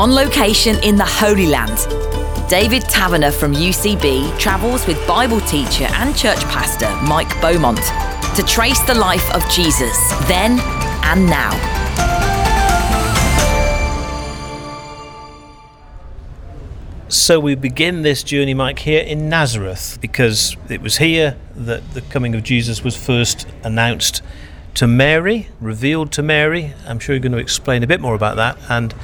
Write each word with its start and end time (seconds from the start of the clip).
on 0.00 0.14
location 0.14 0.82
in 0.82 0.96
the 0.96 1.04
Holy 1.04 1.44
Land. 1.44 1.76
David 2.48 2.84
Taverner 2.84 3.30
from 3.30 3.52
UCB 3.52 4.38
travels 4.38 4.86
with 4.86 4.96
Bible 5.06 5.42
teacher 5.42 5.84
and 5.92 6.16
church 6.16 6.42
pastor 6.44 6.88
Mike 7.06 7.38
Beaumont 7.42 7.82
to 8.34 8.42
trace 8.42 8.80
the 8.80 8.94
life 8.94 9.30
of 9.34 9.46
Jesus 9.50 9.94
then 10.26 10.58
and 11.04 11.26
now. 11.26 11.50
So 17.10 17.38
we 17.38 17.54
begin 17.54 18.00
this 18.00 18.22
journey, 18.22 18.54
Mike, 18.54 18.78
here 18.78 19.02
in 19.02 19.28
Nazareth 19.28 19.98
because 20.00 20.56
it 20.70 20.80
was 20.80 20.96
here 20.96 21.36
that 21.54 21.92
the 21.92 22.00
coming 22.00 22.34
of 22.34 22.42
Jesus 22.42 22.82
was 22.82 22.96
first 22.96 23.46
announced 23.62 24.22
to 24.76 24.86
Mary, 24.86 25.50
revealed 25.60 26.10
to 26.12 26.22
Mary. 26.22 26.72
I'm 26.86 26.98
sure 26.98 27.14
you're 27.14 27.20
going 27.20 27.32
to 27.32 27.38
explain 27.38 27.82
a 27.82 27.86
bit 27.86 28.00
more 28.00 28.14
about 28.14 28.36
that 28.36 28.56
and 28.70 28.94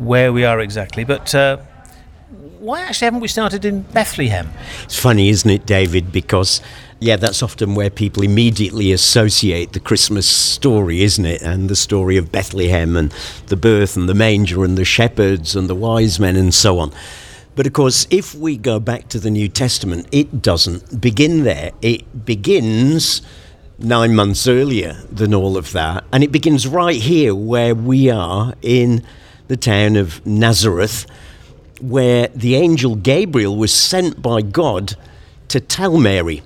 where 0.00 0.32
we 0.32 0.44
are 0.44 0.60
exactly. 0.60 1.04
But 1.04 1.34
uh, 1.34 1.58
why 2.58 2.80
actually 2.82 3.06
haven't 3.06 3.20
we 3.20 3.28
started 3.28 3.64
in 3.64 3.82
Bethlehem? 3.82 4.50
It's 4.84 4.98
funny, 4.98 5.28
isn't 5.28 5.48
it, 5.48 5.66
David? 5.66 6.10
Because 6.10 6.60
yeah, 6.98 7.16
that's 7.16 7.42
often 7.42 7.74
where 7.74 7.90
people 7.90 8.22
immediately 8.22 8.92
associate 8.92 9.72
the 9.72 9.80
Christmas 9.80 10.26
story, 10.26 11.02
isn't 11.02 11.24
it? 11.24 11.40
And 11.42 11.70
the 11.70 11.76
story 11.76 12.16
of 12.16 12.30
Bethlehem 12.32 12.96
and 12.96 13.12
the 13.46 13.56
birth 13.56 13.96
and 13.96 14.08
the 14.08 14.14
manger 14.14 14.64
and 14.64 14.76
the 14.76 14.84
shepherds 14.84 15.56
and 15.56 15.68
the 15.68 15.74
wise 15.74 16.20
men 16.20 16.36
and 16.36 16.52
so 16.52 16.78
on. 16.78 16.92
But 17.56 17.66
of 17.66 17.72
course, 17.72 18.06
if 18.10 18.34
we 18.34 18.56
go 18.56 18.78
back 18.78 19.08
to 19.08 19.18
the 19.18 19.30
New 19.30 19.48
Testament, 19.48 20.06
it 20.12 20.42
doesn't 20.42 21.00
begin 21.00 21.44
there. 21.44 21.72
It 21.82 22.24
begins 22.24 23.22
nine 23.78 24.14
months 24.14 24.46
earlier 24.46 24.92
than 25.10 25.34
all 25.34 25.56
of 25.56 25.72
that. 25.72 26.04
And 26.12 26.22
it 26.22 26.30
begins 26.30 26.66
right 26.66 27.00
here 27.00 27.34
where 27.34 27.74
we 27.74 28.10
are 28.10 28.54
in 28.62 29.02
the 29.50 29.56
town 29.56 29.96
of 29.96 30.24
Nazareth, 30.24 31.06
where 31.80 32.28
the 32.28 32.54
angel 32.54 32.94
Gabriel 32.94 33.56
was 33.56 33.74
sent 33.74 34.22
by 34.22 34.42
God 34.42 34.94
to 35.48 35.58
tell 35.58 35.98
Mary 35.98 36.42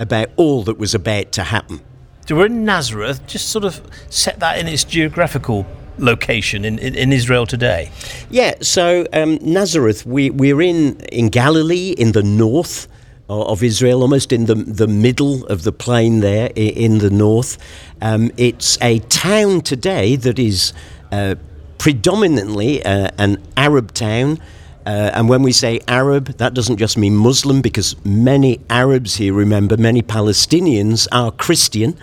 about 0.00 0.30
all 0.36 0.62
that 0.62 0.78
was 0.78 0.94
about 0.94 1.30
to 1.32 1.42
happen. 1.44 1.82
So 2.26 2.36
we're 2.36 2.46
in 2.46 2.64
Nazareth, 2.64 3.26
just 3.26 3.50
sort 3.50 3.66
of 3.66 3.82
set 4.08 4.40
that 4.40 4.58
in 4.58 4.66
its 4.66 4.82
geographical 4.82 5.66
location 5.98 6.64
in, 6.64 6.78
in, 6.78 6.94
in 6.94 7.12
Israel 7.12 7.44
today? 7.44 7.90
Yeah, 8.30 8.54
so 8.62 9.06
um, 9.12 9.38
Nazareth, 9.42 10.06
we, 10.06 10.30
we're 10.30 10.62
in, 10.62 11.00
in 11.12 11.28
Galilee 11.28 11.90
in 11.98 12.12
the 12.12 12.22
north 12.22 12.88
of 13.28 13.62
Israel, 13.62 14.00
almost 14.00 14.32
in 14.32 14.46
the, 14.46 14.54
the 14.54 14.88
middle 14.88 15.44
of 15.48 15.64
the 15.64 15.72
plain 15.72 16.20
there 16.20 16.50
in 16.56 16.96
the 17.00 17.10
north. 17.10 17.58
Um, 18.00 18.30
it's 18.38 18.78
a 18.80 19.00
town 19.00 19.60
today 19.60 20.16
that 20.16 20.38
is 20.38 20.72
uh, 21.12 21.34
predominantly 21.78 22.84
uh, 22.84 23.10
an 23.18 23.42
Arab 23.56 23.94
town. 23.94 24.38
Uh, 24.84 25.10
and 25.14 25.28
when 25.28 25.42
we 25.42 25.52
say 25.52 25.80
Arab, 25.86 26.26
that 26.38 26.54
doesn't 26.54 26.78
just 26.78 26.96
mean 26.96 27.14
Muslim, 27.16 27.60
because 27.60 27.94
many 28.04 28.60
Arabs 28.70 29.16
here, 29.16 29.34
remember, 29.34 29.76
many 29.76 30.02
Palestinians 30.02 31.06
are 31.12 31.30
Christian, 31.30 31.96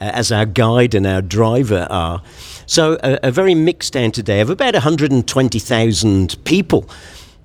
uh, 0.00 0.10
as 0.12 0.32
our 0.32 0.44
guide 0.44 0.94
and 0.94 1.06
our 1.06 1.22
driver 1.22 1.86
are. 1.90 2.22
So 2.66 2.98
a, 3.02 3.18
a 3.24 3.30
very 3.30 3.54
mixed 3.54 3.92
town 3.92 4.10
today 4.10 4.40
of 4.40 4.50
about 4.50 4.74
120,000 4.74 6.44
people. 6.44 6.88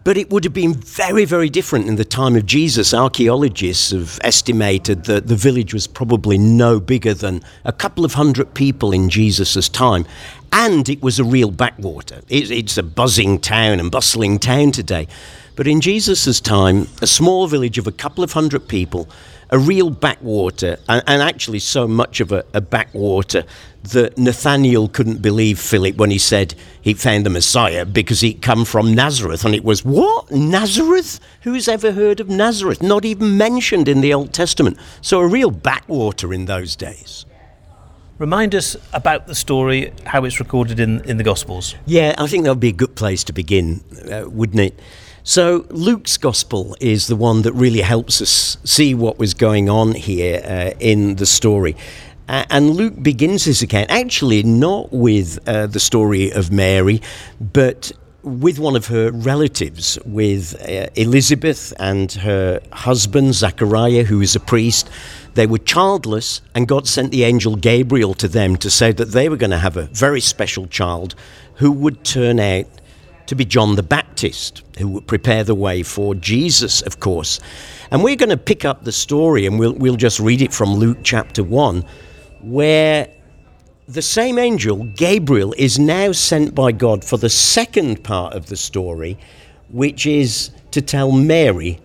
But 0.09 0.17
it 0.17 0.31
would 0.31 0.43
have 0.43 0.55
been 0.55 0.73
very, 0.73 1.23
very 1.23 1.49
different 1.51 1.87
in 1.87 1.95
the 1.95 2.03
time 2.03 2.35
of 2.35 2.47
Jesus. 2.47 2.95
Archaeologists 2.95 3.91
have 3.91 4.19
estimated 4.23 5.05
that 5.05 5.27
the 5.27 5.35
village 5.35 5.71
was 5.71 5.85
probably 5.85 6.35
no 6.35 6.79
bigger 6.79 7.13
than 7.13 7.43
a 7.63 7.71
couple 7.71 8.03
of 8.03 8.15
hundred 8.15 8.55
people 8.55 8.91
in 8.91 9.09
Jesus' 9.09 9.69
time. 9.69 10.07
And 10.51 10.89
it 10.89 11.03
was 11.03 11.19
a 11.19 11.23
real 11.23 11.51
backwater. 11.51 12.23
It, 12.27 12.49
it's 12.49 12.75
a 12.75 12.81
buzzing 12.81 13.37
town 13.37 13.79
and 13.79 13.91
bustling 13.91 14.39
town 14.39 14.71
today. 14.71 15.07
But 15.55 15.67
in 15.67 15.79
Jesus' 15.79 16.41
time, 16.41 16.87
a 17.03 17.05
small 17.05 17.45
village 17.45 17.77
of 17.77 17.85
a 17.85 17.91
couple 17.91 18.23
of 18.23 18.31
hundred 18.31 18.67
people 18.67 19.07
a 19.49 19.57
real 19.57 19.89
backwater, 19.89 20.77
and, 20.87 21.03
and 21.07 21.21
actually 21.21 21.59
so 21.59 21.87
much 21.87 22.19
of 22.19 22.31
a, 22.31 22.45
a, 22.53 22.61
backwater 22.61 23.43
that 23.83 24.17
Nathaniel 24.17 24.87
couldn't 24.87 25.21
believe 25.21 25.59
Philip 25.59 25.95
when 25.95 26.11
he 26.11 26.17
said 26.19 26.53
he 26.81 26.93
found 26.93 27.25
the 27.25 27.29
Messiah 27.29 27.85
because 27.85 28.21
he'd 28.21 28.41
come 28.41 28.65
from 28.65 28.93
Nazareth. 28.93 29.45
And 29.45 29.55
it 29.55 29.63
was, 29.63 29.83
What? 29.83 30.29
Nazareth? 30.31 31.19
Who's 31.41 31.67
ever 31.67 31.93
heard 31.93 32.19
of 32.19 32.29
Nazareth? 32.29 32.83
Not 32.83 33.05
even 33.05 33.37
mentioned 33.37 33.87
in 33.87 34.01
the 34.01 34.13
Old 34.13 34.33
Testament. 34.33 34.77
So 35.01 35.19
a 35.19 35.27
real 35.27 35.51
backwater 35.51 36.33
in 36.33 36.45
those 36.45 36.75
days. 36.75 37.25
Remind 38.19 38.53
us 38.53 38.75
about 38.91 39.27
the 39.27 39.35
story, 39.35 39.93
how 40.05 40.25
it's 40.25 40.41
recorded 40.41 40.79
in, 40.79 40.99
in 41.05 41.15
the 41.15 41.23
Gospels. 41.23 41.75
Yeah, 41.85 42.13
I 42.17 42.27
think 42.27 42.43
that 42.43 42.49
would 42.49 42.59
be 42.59 42.67
a 42.67 42.73
good 42.73 42.95
place 42.95 43.23
to 43.23 43.33
begin, 43.33 43.81
uh, 44.11 44.29
wouldn't 44.29 44.59
it? 44.59 44.79
So, 45.23 45.65
Luke's 45.69 46.17
gospel 46.17 46.75
is 46.79 47.07
the 47.07 47.15
one 47.15 47.41
that 47.41 47.53
really 47.53 47.81
helps 47.81 48.21
us 48.21 48.57
see 48.63 48.95
what 48.95 49.19
was 49.19 49.33
going 49.33 49.69
on 49.69 49.93
here 49.93 50.41
uh, 50.43 50.77
in 50.79 51.15
the 51.15 51.25
story. 51.25 51.75
Uh, 52.29 52.45
and 52.49 52.71
Luke 52.71 53.01
begins 53.01 53.43
his 53.43 53.61
account 53.61 53.89
actually 53.89 54.43
not 54.43 54.93
with 54.93 55.39
uh, 55.47 55.67
the 55.67 55.79
story 55.79 56.31
of 56.31 56.51
Mary, 56.51 57.01
but 57.41 57.91
with 58.23 58.59
one 58.59 58.75
of 58.75 58.87
her 58.87 59.11
relatives, 59.11 59.97
with 60.05 60.55
uh, 60.61 60.87
Elizabeth 60.95 61.73
and 61.79 62.11
her 62.13 62.61
husband, 62.71 63.33
Zachariah, 63.33 64.03
who 64.03 64.21
is 64.21 64.35
a 64.35 64.39
priest. 64.39 64.89
They 65.33 65.47
were 65.47 65.57
childless, 65.57 66.41
and 66.53 66.67
God 66.67 66.87
sent 66.87 67.11
the 67.11 67.23
angel 67.23 67.55
Gabriel 67.55 68.13
to 68.15 68.27
them 68.27 68.57
to 68.57 68.69
say 68.69 68.91
that 68.91 69.11
they 69.11 69.29
were 69.29 69.37
going 69.37 69.51
to 69.51 69.57
have 69.57 69.77
a 69.77 69.83
very 69.83 70.21
special 70.21 70.67
child 70.67 71.15
who 71.55 71.71
would 71.71 72.03
turn 72.03 72.39
out 72.39 72.65
to 73.29 73.35
be 73.35 73.45
John 73.45 73.75
the 73.75 73.83
Baptist, 73.83 74.63
who 74.79 74.87
would 74.87 75.05
prepare 75.05 75.43
the 75.43 75.53
way 75.53 75.83
for 75.83 76.15
Jesus, 76.15 76.81
of 76.81 76.99
course. 76.99 77.39
And 77.91 78.03
we're 78.03 78.15
going 78.15 78.29
to 78.29 78.37
pick 78.37 78.65
up 78.65 78.83
the 78.83 78.91
story 78.91 79.45
and 79.45 79.59
we'll, 79.59 79.73
we'll 79.73 79.97
just 79.97 80.19
read 80.19 80.41
it 80.41 80.51
from 80.51 80.73
Luke 80.73 80.97
chapter 81.03 81.43
1, 81.43 81.85
where 82.41 83.07
the 83.87 84.01
same 84.01 84.39
angel, 84.39 84.83
Gabriel, 84.95 85.53
is 85.59 85.77
now 85.77 86.11
sent 86.11 86.55
by 86.55 86.71
God 86.71 87.05
for 87.05 87.17
the 87.17 87.29
second 87.29 88.03
part 88.03 88.33
of 88.33 88.47
the 88.47 88.57
story, 88.57 89.15
which 89.69 90.07
is 90.07 90.49
to 90.71 90.81
tell 90.81 91.11
Mary 91.11 91.79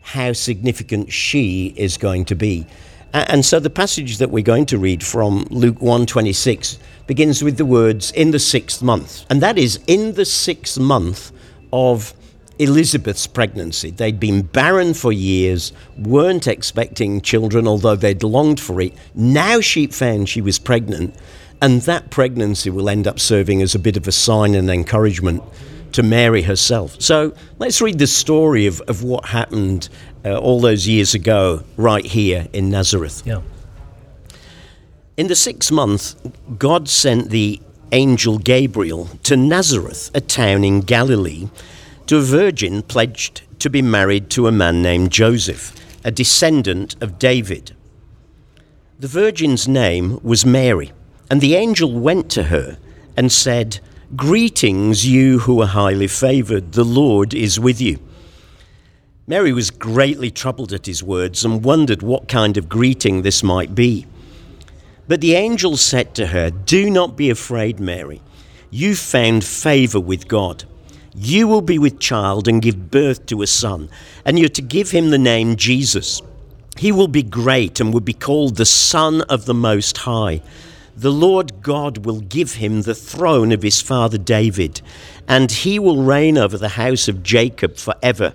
how 0.00 0.32
significant 0.32 1.12
she 1.12 1.74
is 1.76 1.98
going 1.98 2.24
to 2.24 2.34
be. 2.34 2.66
And 3.16 3.44
so 3.44 3.58
the 3.58 3.70
passage 3.70 4.18
that 4.18 4.30
we're 4.30 4.44
going 4.44 4.66
to 4.66 4.78
read 4.78 5.02
from 5.02 5.46
Luke 5.50 5.80
126 5.80 6.78
begins 7.06 7.42
with 7.42 7.56
the 7.56 7.64
words, 7.64 8.10
in 8.10 8.30
the 8.30 8.38
sixth 8.38 8.82
month. 8.82 9.24
And 9.30 9.40
that 9.42 9.56
is 9.56 9.80
in 9.86 10.12
the 10.12 10.26
sixth 10.26 10.78
month 10.78 11.32
of 11.72 12.12
Elizabeth's 12.58 13.26
pregnancy. 13.26 13.90
They'd 13.90 14.20
been 14.20 14.42
barren 14.42 14.92
for 14.92 15.12
years, 15.12 15.72
weren't 15.96 16.46
expecting 16.46 17.22
children, 17.22 17.66
although 17.66 17.96
they'd 17.96 18.22
longed 18.22 18.60
for 18.60 18.80
it. 18.82 18.92
Now 19.14 19.60
she 19.60 19.86
found 19.86 20.28
she 20.28 20.42
was 20.42 20.58
pregnant, 20.58 21.14
and 21.62 21.82
that 21.82 22.10
pregnancy 22.10 22.68
will 22.68 22.88
end 22.88 23.06
up 23.06 23.18
serving 23.18 23.62
as 23.62 23.74
a 23.74 23.78
bit 23.78 23.96
of 23.96 24.06
a 24.06 24.12
sign 24.12 24.54
and 24.54 24.70
encouragement 24.70 25.42
to 25.92 26.02
Mary 26.02 26.42
herself. 26.42 27.00
So 27.00 27.32
let's 27.58 27.80
read 27.80 27.98
the 27.98 28.06
story 28.06 28.66
of, 28.66 28.82
of 28.82 29.02
what 29.02 29.24
happened 29.26 29.88
uh, 30.26 30.36
all 30.36 30.60
those 30.60 30.88
years 30.88 31.14
ago, 31.14 31.62
right 31.76 32.04
here 32.04 32.48
in 32.52 32.68
Nazareth. 32.68 33.22
Yeah. 33.24 33.42
In 35.16 35.28
the 35.28 35.36
sixth 35.36 35.70
month, 35.70 36.16
God 36.58 36.88
sent 36.88 37.30
the 37.30 37.60
angel 37.92 38.38
Gabriel 38.38 39.08
to 39.22 39.36
Nazareth, 39.36 40.10
a 40.14 40.20
town 40.20 40.64
in 40.64 40.80
Galilee, 40.80 41.48
to 42.06 42.16
a 42.16 42.22
virgin 42.22 42.82
pledged 42.82 43.42
to 43.60 43.70
be 43.70 43.82
married 43.82 44.28
to 44.30 44.48
a 44.48 44.52
man 44.52 44.82
named 44.82 45.12
Joseph, 45.12 45.72
a 46.04 46.10
descendant 46.10 46.96
of 47.00 47.18
David. 47.18 47.76
The 48.98 49.08
virgin's 49.08 49.68
name 49.68 50.18
was 50.22 50.44
Mary, 50.44 50.92
and 51.30 51.40
the 51.40 51.54
angel 51.54 51.92
went 51.92 52.30
to 52.32 52.44
her 52.44 52.78
and 53.16 53.30
said, 53.30 53.80
Greetings, 54.14 55.06
you 55.06 55.40
who 55.40 55.62
are 55.62 55.68
highly 55.68 56.08
favored, 56.08 56.72
the 56.72 56.84
Lord 56.84 57.32
is 57.32 57.58
with 57.60 57.80
you. 57.80 57.98
Mary 59.28 59.52
was 59.52 59.72
greatly 59.72 60.30
troubled 60.30 60.72
at 60.72 60.86
his 60.86 61.02
words 61.02 61.44
and 61.44 61.64
wondered 61.64 62.00
what 62.00 62.28
kind 62.28 62.56
of 62.56 62.68
greeting 62.68 63.22
this 63.22 63.42
might 63.42 63.74
be. 63.74 64.06
But 65.08 65.20
the 65.20 65.34
angel 65.34 65.76
said 65.76 66.14
to 66.14 66.28
her, 66.28 66.50
Do 66.50 66.88
not 66.88 67.16
be 67.16 67.28
afraid, 67.28 67.80
Mary. 67.80 68.22
You 68.70 68.94
found 68.94 69.44
favor 69.44 69.98
with 69.98 70.28
God. 70.28 70.64
You 71.12 71.48
will 71.48 71.60
be 71.60 71.76
with 71.76 71.98
child 71.98 72.46
and 72.46 72.62
give 72.62 72.90
birth 72.92 73.26
to 73.26 73.42
a 73.42 73.48
son, 73.48 73.88
and 74.24 74.38
you're 74.38 74.48
to 74.50 74.62
give 74.62 74.92
him 74.92 75.10
the 75.10 75.18
name 75.18 75.56
Jesus. 75.56 76.22
He 76.76 76.92
will 76.92 77.08
be 77.08 77.24
great 77.24 77.80
and 77.80 77.92
will 77.92 78.00
be 78.00 78.12
called 78.12 78.56
the 78.56 78.66
Son 78.66 79.22
of 79.22 79.46
the 79.46 79.54
Most 79.54 79.98
High. 79.98 80.40
The 80.96 81.12
Lord 81.12 81.62
God 81.62 82.04
will 82.04 82.20
give 82.20 82.54
him 82.54 82.82
the 82.82 82.94
throne 82.94 83.50
of 83.50 83.62
his 83.62 83.80
father 83.80 84.18
David, 84.18 84.82
and 85.26 85.50
he 85.50 85.80
will 85.80 86.04
reign 86.04 86.38
over 86.38 86.56
the 86.56 86.70
house 86.70 87.08
of 87.08 87.24
Jacob 87.24 87.76
forever. 87.76 88.34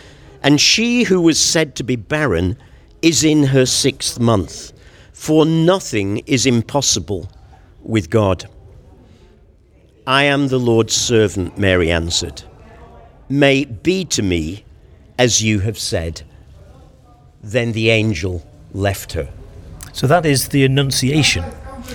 And 0.43 0.59
she 0.59 1.03
who 1.03 1.21
was 1.21 1.39
said 1.39 1.75
to 1.75 1.83
be 1.83 1.95
barren 1.95 2.57
is 3.01 3.23
in 3.23 3.43
her 3.45 3.65
sixth 3.65 4.19
month. 4.19 4.73
For 5.13 5.45
nothing 5.45 6.19
is 6.19 6.45
impossible 6.45 7.29
with 7.81 8.09
God. 8.09 8.49
I 10.07 10.23
am 10.23 10.47
the 10.47 10.59
Lord's 10.59 10.95
servant, 10.95 11.57
Mary 11.57 11.91
answered. 11.91 12.43
May 13.29 13.61
it 13.61 13.83
be 13.83 14.03
to 14.05 14.21
me 14.21 14.65
as 15.17 15.43
you 15.43 15.59
have 15.59 15.77
said. 15.77 16.23
Then 17.43 17.71
the 17.73 17.91
angel 17.91 18.43
left 18.73 19.13
her. 19.13 19.31
So 19.93 20.07
that 20.07 20.25
is 20.25 20.49
the 20.49 20.63
Annunciation, 20.65 21.43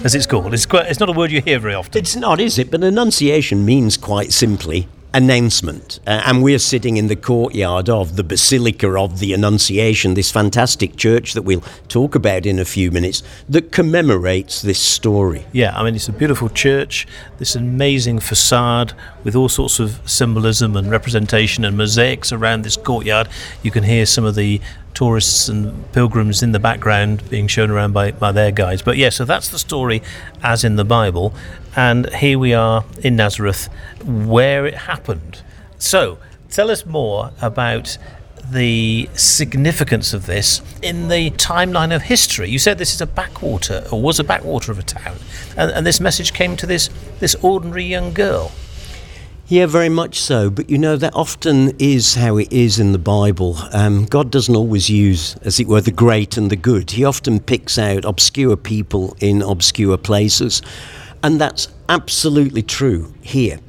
as 0.05 0.15
it's 0.15 0.27
called. 0.27 0.55
It's, 0.55 0.67
quite, 0.67 0.87
it's 0.87 1.01
not 1.01 1.09
a 1.09 1.13
word 1.13 1.33
you 1.33 1.41
hear 1.41 1.59
very 1.59 1.75
often. 1.75 1.99
It's 1.99 2.15
not, 2.15 2.41
is 2.41 2.59
it? 2.59 2.71
But 2.71 2.85
Annunciation 2.85 3.65
means 3.65 3.97
quite 3.97 4.33
simply 4.33 4.89
announcement. 5.17 5.99
Uh, 6.07 6.23
and 6.27 6.43
we're 6.43 6.59
sitting 6.59 6.99
in 6.99 7.07
the 7.07 7.17
courtyard 7.17 7.89
of 7.89 8.17
the 8.17 8.23
Basilica 8.23 8.99
of 8.99 9.19
the 9.19 9.33
Annunciation, 9.33 10.13
this 10.13 10.31
fantastic 10.31 10.97
church 10.97 11.33
that 11.33 11.43
we'll 11.43 11.65
talk 11.89 12.15
about 12.15 12.45
in 12.45 12.59
a 12.59 12.67
few 12.67 12.91
minutes, 12.91 13.23
that 13.49 13.73
commemorates 13.73 14.61
this 14.61 14.79
story. 14.79 15.47
Yeah, 15.53 15.75
I 15.75 15.85
mean, 15.85 15.95
it's 15.95 16.09
a 16.09 16.13
beautiful 16.13 16.51
church, 16.51 17.07
this 17.39 17.57
amazing 17.57 18.19
facade 18.21 18.93
with 19.25 19.35
all 19.35 19.49
sorts 19.49 19.81
of 19.81 19.99
symbolism 20.05 20.77
and 20.77 20.91
representation 20.91 21.65
and 21.65 21.79
mosaics 21.79 22.31
around 22.31 22.63
this 22.63 22.77
courtyard. 22.77 23.29
You 23.63 23.71
can 23.71 23.85
hear 23.85 24.05
some 24.05 24.27
of 24.27 24.35
the 24.35 24.61
tourists 24.97 25.49
and 25.49 25.93
pilgrims 25.93 26.43
in 26.43 26.53
the 26.53 26.59
background 26.59 27.29
being 27.29 27.47
shown 27.47 27.71
around 27.71 27.93
by, 27.93 28.11
by 28.13 28.33
their 28.33 28.51
guides. 28.51 28.81
But 28.83 28.97
yeah, 28.97 29.11
so 29.11 29.27
that's 29.27 29.51
the 29.51 29.59
story 29.59 30.03
as 30.43 30.65
in 30.65 30.77
the 30.77 30.85
Bible. 30.85 31.35
And 31.77 32.13
here 32.15 32.39
we 32.39 32.55
are 32.55 32.85
in 33.05 33.15
Nazareth 33.15 33.69
where 34.03 34.65
it 34.67 34.75
happened. 34.75 35.43
So 35.79 36.19
tell 36.51 36.71
us 36.71 36.87
more 36.87 37.31
about 37.43 37.99
the 38.51 39.09
significance 39.13 40.15
of 40.15 40.25
this 40.25 40.63
in 40.81 41.09
the 41.09 41.31
timeline 41.33 41.95
of 41.95 42.03
history. 42.03 42.49
You 42.49 42.59
said 42.59 42.79
this 42.79 42.95
is 42.95 43.01
a 43.03 43.07
backwater, 43.07 43.85
or 43.93 44.01
was 44.01 44.19
a 44.19 44.25
backwater 44.25 44.73
of 44.73 44.79
a 44.79 44.83
town, 44.83 45.17
and, 45.57 45.71
and 45.73 45.87
this 45.87 46.01
message 46.01 46.33
came 46.33 46.57
to 46.57 46.67
this, 46.67 46.89
this 47.19 47.35
ordinary 47.43 47.85
young 47.85 48.15
girl. 48.15 48.53
Yeah, 49.49 49.67
very 49.67 49.89
much 49.89 50.19
so. 50.19 50.51
But 50.51 50.69
you 50.69 50.77
know, 50.77 50.97
that 50.97 51.15
often 51.15 51.77
is 51.79 52.17
how 52.17 52.37
it 52.37 52.53
is 52.53 52.81
in 52.81 52.91
the 52.91 52.99
Bible. 52.99 53.57
Um, 53.73 54.07
God 54.07 54.33
doesn't 54.33 54.57
always 54.57 54.91
use, 54.91 55.37
as 55.43 55.61
it 55.61 55.69
were, 55.69 55.81
the 55.81 55.93
great 55.93 56.37
and 56.37 56.51
the 56.51 56.57
good. 56.57 56.91
He 56.91 57.05
often 57.05 57.39
picks 57.39 57.79
out 57.79 58.05
obscure 58.05 58.57
people 58.57 59.17
in 59.21 59.43
obscure 59.43 59.99
places. 59.99 60.63
And 61.23 61.41
that's 61.41 61.69
absolutely 61.89 62.63
true 62.63 63.15
here. 63.21 63.61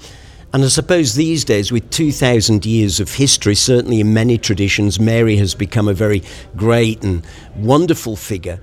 And 0.52 0.64
I 0.64 0.70
suppose 0.70 1.14
these 1.14 1.46
days, 1.46 1.72
with 1.72 1.88
2,000 1.92 2.66
years 2.66 3.00
of 3.00 3.14
history, 3.14 3.54
certainly 3.54 4.00
in 4.00 4.16
many 4.16 4.40
traditions, 4.40 5.00
Mary 5.00 5.36
has 5.36 5.54
become 5.54 5.88
a 5.88 5.94
very 5.94 6.24
great 6.56 7.04
and 7.04 7.24
wonderful 7.56 8.16
figure. 8.16 8.60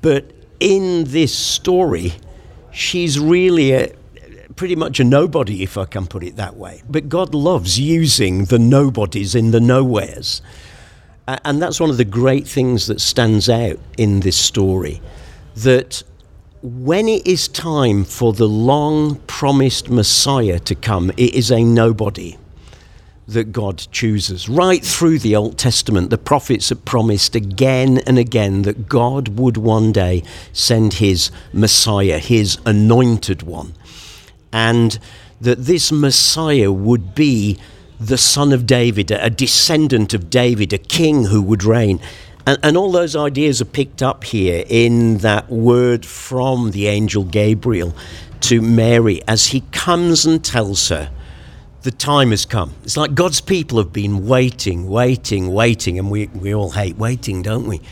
But 0.00 0.32
in 0.58 1.04
this 1.04 1.36
story, 1.36 2.14
she's 2.72 3.20
really 3.20 3.72
a, 3.72 3.92
pretty 4.56 4.74
much 4.74 4.98
a 4.98 5.04
nobody, 5.04 5.62
if 5.62 5.76
I 5.76 5.84
can 5.84 6.06
put 6.06 6.24
it 6.24 6.36
that 6.36 6.56
way. 6.56 6.82
But 6.88 7.08
God 7.08 7.34
loves 7.34 7.78
using 7.78 8.46
the 8.46 8.58
nobodies 8.58 9.34
in 9.34 9.50
the 9.50 9.60
nowheres. 9.60 10.42
And 11.28 11.60
that's 11.60 11.78
one 11.78 11.90
of 11.90 11.96
the 11.96 12.04
great 12.04 12.46
things 12.46 12.86
that 12.86 13.00
stands 13.00 13.48
out 13.48 13.78
in 13.98 14.20
this 14.20 14.36
story. 14.36 15.00
That 15.56 16.02
when 16.62 17.08
it 17.08 17.26
is 17.26 17.48
time 17.48 18.04
for 18.04 18.32
the 18.32 18.48
long 18.48 19.16
promised 19.26 19.90
Messiah 19.90 20.58
to 20.60 20.74
come, 20.74 21.10
it 21.10 21.34
is 21.34 21.50
a 21.50 21.62
nobody 21.62 22.38
that 23.28 23.50
God 23.50 23.86
chooses. 23.90 24.48
Right 24.48 24.84
through 24.84 25.18
the 25.18 25.34
Old 25.34 25.58
Testament, 25.58 26.10
the 26.10 26.18
prophets 26.18 26.68
have 26.68 26.84
promised 26.84 27.34
again 27.34 27.98
and 28.06 28.18
again 28.18 28.62
that 28.62 28.88
God 28.88 29.36
would 29.38 29.56
one 29.56 29.90
day 29.90 30.22
send 30.52 30.94
his 30.94 31.32
Messiah, 31.52 32.18
his 32.18 32.58
anointed 32.64 33.42
one 33.42 33.74
and 34.56 34.98
that 35.38 35.66
this 35.66 35.92
Messiah 35.92 36.72
would 36.72 37.14
be 37.14 37.58
the 38.00 38.16
son 38.16 38.54
of 38.54 38.64
David, 38.66 39.10
a 39.10 39.28
descendant 39.28 40.14
of 40.14 40.30
David, 40.30 40.72
a 40.72 40.78
king 40.78 41.26
who 41.26 41.42
would 41.42 41.62
reign. 41.62 42.00
And, 42.46 42.58
and, 42.62 42.74
all 42.74 42.90
those 42.90 43.14
ideas 43.14 43.60
are 43.60 43.66
picked 43.66 44.02
up 44.02 44.24
here 44.24 44.64
in 44.66 45.18
that 45.18 45.50
word 45.50 46.06
from 46.06 46.70
the 46.70 46.86
angel 46.86 47.22
Gabriel 47.24 47.94
to 48.42 48.62
Mary 48.62 49.20
as 49.28 49.48
he 49.48 49.60
comes 49.72 50.24
and 50.24 50.42
tells 50.42 50.88
her 50.88 51.10
the 51.82 51.90
time 51.90 52.30
has 52.30 52.46
come. 52.46 52.72
It's 52.82 52.96
like 52.96 53.14
God's 53.14 53.42
people 53.42 53.76
have 53.76 53.92
been 53.92 54.26
waiting, 54.26 54.88
waiting, 54.88 55.52
waiting, 55.52 55.98
and 55.98 56.10
we, 56.10 56.28
we 56.28 56.54
all 56.54 56.70
hate 56.70 56.96
waiting, 56.96 57.42
don't 57.42 57.66
we? 57.66 57.82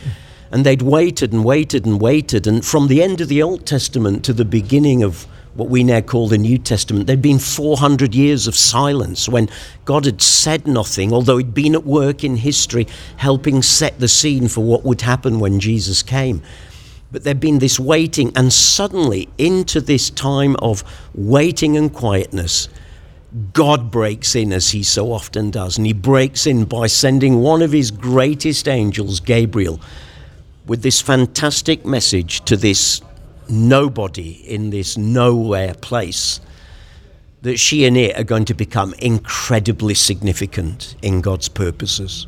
And 0.51 0.65
they'd 0.65 0.83
waited 0.83 1.35
and 1.35 1.45
waited 1.45 1.85
and 1.85 2.01
waited. 2.01 2.47
And 2.47 2.65
from 2.65 2.89
the 2.89 3.03
end 3.03 3.21
of 3.21 3.29
the 3.29 3.43
Old 3.43 3.67
Testament 3.67 4.25
to 4.25 4.33
the 4.33 4.47
beginning 4.47 5.03
of 5.03 5.27
what 5.55 5.69
we 5.69 5.85
now 5.85 6.01
call 6.01 6.29
the 6.29 6.39
New 6.39 6.59
Testament. 6.59 7.07
There'd 7.07 7.23
been 7.23 7.39
400 7.39 8.15
years 8.15 8.47
of 8.47 8.57
silence 8.57 9.29
when 9.29 9.49
God 9.85 10.05
had 10.05 10.21
said 10.21 10.67
nothing, 10.67 11.13
although 11.13 11.37
He'd 11.37 11.55
been 11.55 11.75
at 11.75 11.85
work 11.85 12.25
in 12.25 12.37
history 12.37 12.87
helping 13.17 13.63
set 13.63 13.99
the 14.01 14.09
scene 14.09 14.49
for 14.49 14.63
what 14.63 14.85
would 14.85 15.03
happen 15.03 15.39
when 15.39 15.61
Jesus 15.61 16.03
came. 16.03 16.43
But 17.13 17.23
there'd 17.23 17.39
been 17.39 17.61
this 17.61 17.79
waiting, 17.79 18.33
and 18.35 18.53
suddenly, 18.53 19.29
into 19.39 19.81
this 19.81 20.11
time 20.11 20.57
of 20.57 20.83
waiting 21.15 21.77
and 21.77 21.93
quietness, 21.93 22.69
God 23.53 23.93
breaks 23.93 24.35
in 24.35 24.53
as 24.53 24.71
He 24.71 24.83
so 24.83 25.13
often 25.13 25.53
does. 25.53 25.77
And 25.77 25.87
He 25.87 25.93
breaks 25.93 26.47
in 26.47 26.65
by 26.65 26.89
sending 26.89 27.41
one 27.41 27.63
of 27.63 27.71
His 27.71 27.93
greatest 27.93 28.67
angels, 28.67 29.21
Gabriel, 29.21 29.81
with 30.67 30.83
this 30.83 31.01
fantastic 31.01 31.87
message 31.87 32.45
to 32.47 32.57
this 32.57 33.01
nobody 33.49 34.31
in 34.31 34.71
this 34.71 34.97
nowhere 34.97 35.75
place, 35.75 36.41
that 37.43 37.59
she 37.59 37.85
and 37.85 37.97
it 37.97 38.19
are 38.19 38.25
going 38.25 38.45
to 38.47 38.55
become 38.55 38.95
incredibly 38.99 39.95
significant 39.95 40.97
in 41.03 41.21
God's 41.21 41.49
purposes. 41.49 42.27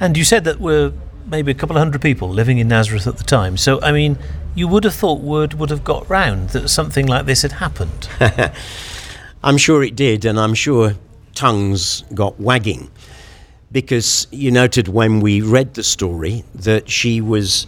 And 0.00 0.16
you 0.16 0.24
said 0.24 0.44
that 0.44 0.60
we're 0.60 0.92
maybe 1.26 1.52
a 1.52 1.54
couple 1.54 1.76
of 1.76 1.80
hundred 1.80 2.02
people 2.02 2.28
living 2.28 2.58
in 2.58 2.68
Nazareth 2.68 3.06
at 3.06 3.18
the 3.18 3.24
time. 3.24 3.56
So, 3.56 3.80
I 3.82 3.92
mean, 3.92 4.18
you 4.54 4.66
would 4.68 4.84
have 4.84 4.94
thought 4.94 5.20
word 5.20 5.54
would 5.54 5.70
have 5.70 5.84
got 5.84 6.08
round 6.08 6.50
that 6.50 6.68
something 6.68 7.06
like 7.06 7.26
this 7.26 7.42
had 7.42 7.52
happened. 7.52 8.08
I'm 9.44 9.56
sure 9.56 9.82
it 9.82 9.96
did, 9.96 10.24
and 10.24 10.38
I'm 10.38 10.54
sure 10.54 10.94
tongues 11.34 12.02
got 12.14 12.40
wagging. 12.40 12.90
Because 13.72 14.26
you 14.30 14.50
noted 14.50 14.88
when 14.88 15.20
we 15.20 15.40
read 15.40 15.74
the 15.74 15.84
story 15.84 16.44
that 16.54 16.90
she 16.90 17.20
was 17.20 17.66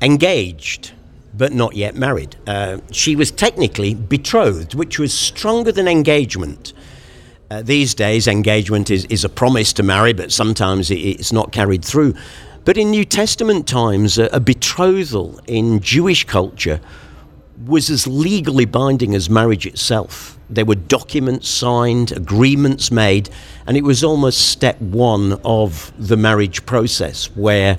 engaged 0.00 0.92
but 1.38 1.52
not 1.52 1.76
yet 1.76 1.94
married. 1.94 2.36
Uh, 2.46 2.78
she 2.90 3.14
was 3.16 3.30
technically 3.30 3.94
betrothed, 3.94 4.74
which 4.74 4.98
was 4.98 5.14
stronger 5.14 5.70
than 5.72 5.86
engagement. 5.86 6.72
Uh, 7.50 7.62
these 7.62 7.94
days, 7.94 8.26
engagement 8.26 8.90
is, 8.90 9.04
is 9.06 9.24
a 9.24 9.28
promise 9.28 9.72
to 9.72 9.82
marry, 9.82 10.12
but 10.12 10.32
sometimes 10.32 10.90
it, 10.90 10.98
it's 10.98 11.32
not 11.32 11.52
carried 11.52 11.84
through. 11.84 12.14
But 12.64 12.76
in 12.76 12.90
New 12.90 13.04
Testament 13.04 13.66
times, 13.66 14.18
a, 14.18 14.26
a 14.26 14.40
betrothal 14.40 15.40
in 15.46 15.80
Jewish 15.80 16.24
culture 16.24 16.80
was 17.64 17.88
as 17.88 18.06
legally 18.06 18.66
binding 18.66 19.14
as 19.14 19.30
marriage 19.30 19.64
itself. 19.64 20.38
There 20.50 20.64
were 20.64 20.74
documents 20.74 21.48
signed, 21.48 22.12
agreements 22.12 22.90
made, 22.90 23.30
and 23.66 23.76
it 23.76 23.84
was 23.84 24.02
almost 24.02 24.50
step 24.50 24.80
one 24.80 25.40
of 25.44 25.92
the 25.98 26.16
marriage 26.16 26.66
process 26.66 27.26
where 27.36 27.78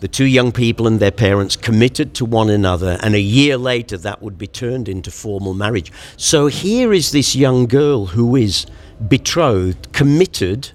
the 0.00 0.08
two 0.08 0.24
young 0.24 0.52
people 0.52 0.86
and 0.86 1.00
their 1.00 1.10
parents 1.10 1.56
committed 1.56 2.14
to 2.14 2.24
one 2.24 2.50
another, 2.50 2.98
and 3.02 3.14
a 3.14 3.20
year 3.20 3.56
later 3.56 3.96
that 3.98 4.22
would 4.22 4.36
be 4.36 4.46
turned 4.46 4.88
into 4.88 5.10
formal 5.10 5.54
marriage. 5.54 5.90
So 6.16 6.48
here 6.48 6.92
is 6.92 7.12
this 7.12 7.34
young 7.34 7.66
girl 7.66 8.06
who 8.06 8.36
is 8.36 8.66
betrothed, 9.08 9.92
committed 9.92 10.72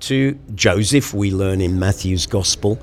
to 0.00 0.38
Joseph, 0.54 1.12
we 1.12 1.30
learn 1.30 1.60
in 1.60 1.78
Matthew's 1.78 2.26
Gospel, 2.26 2.80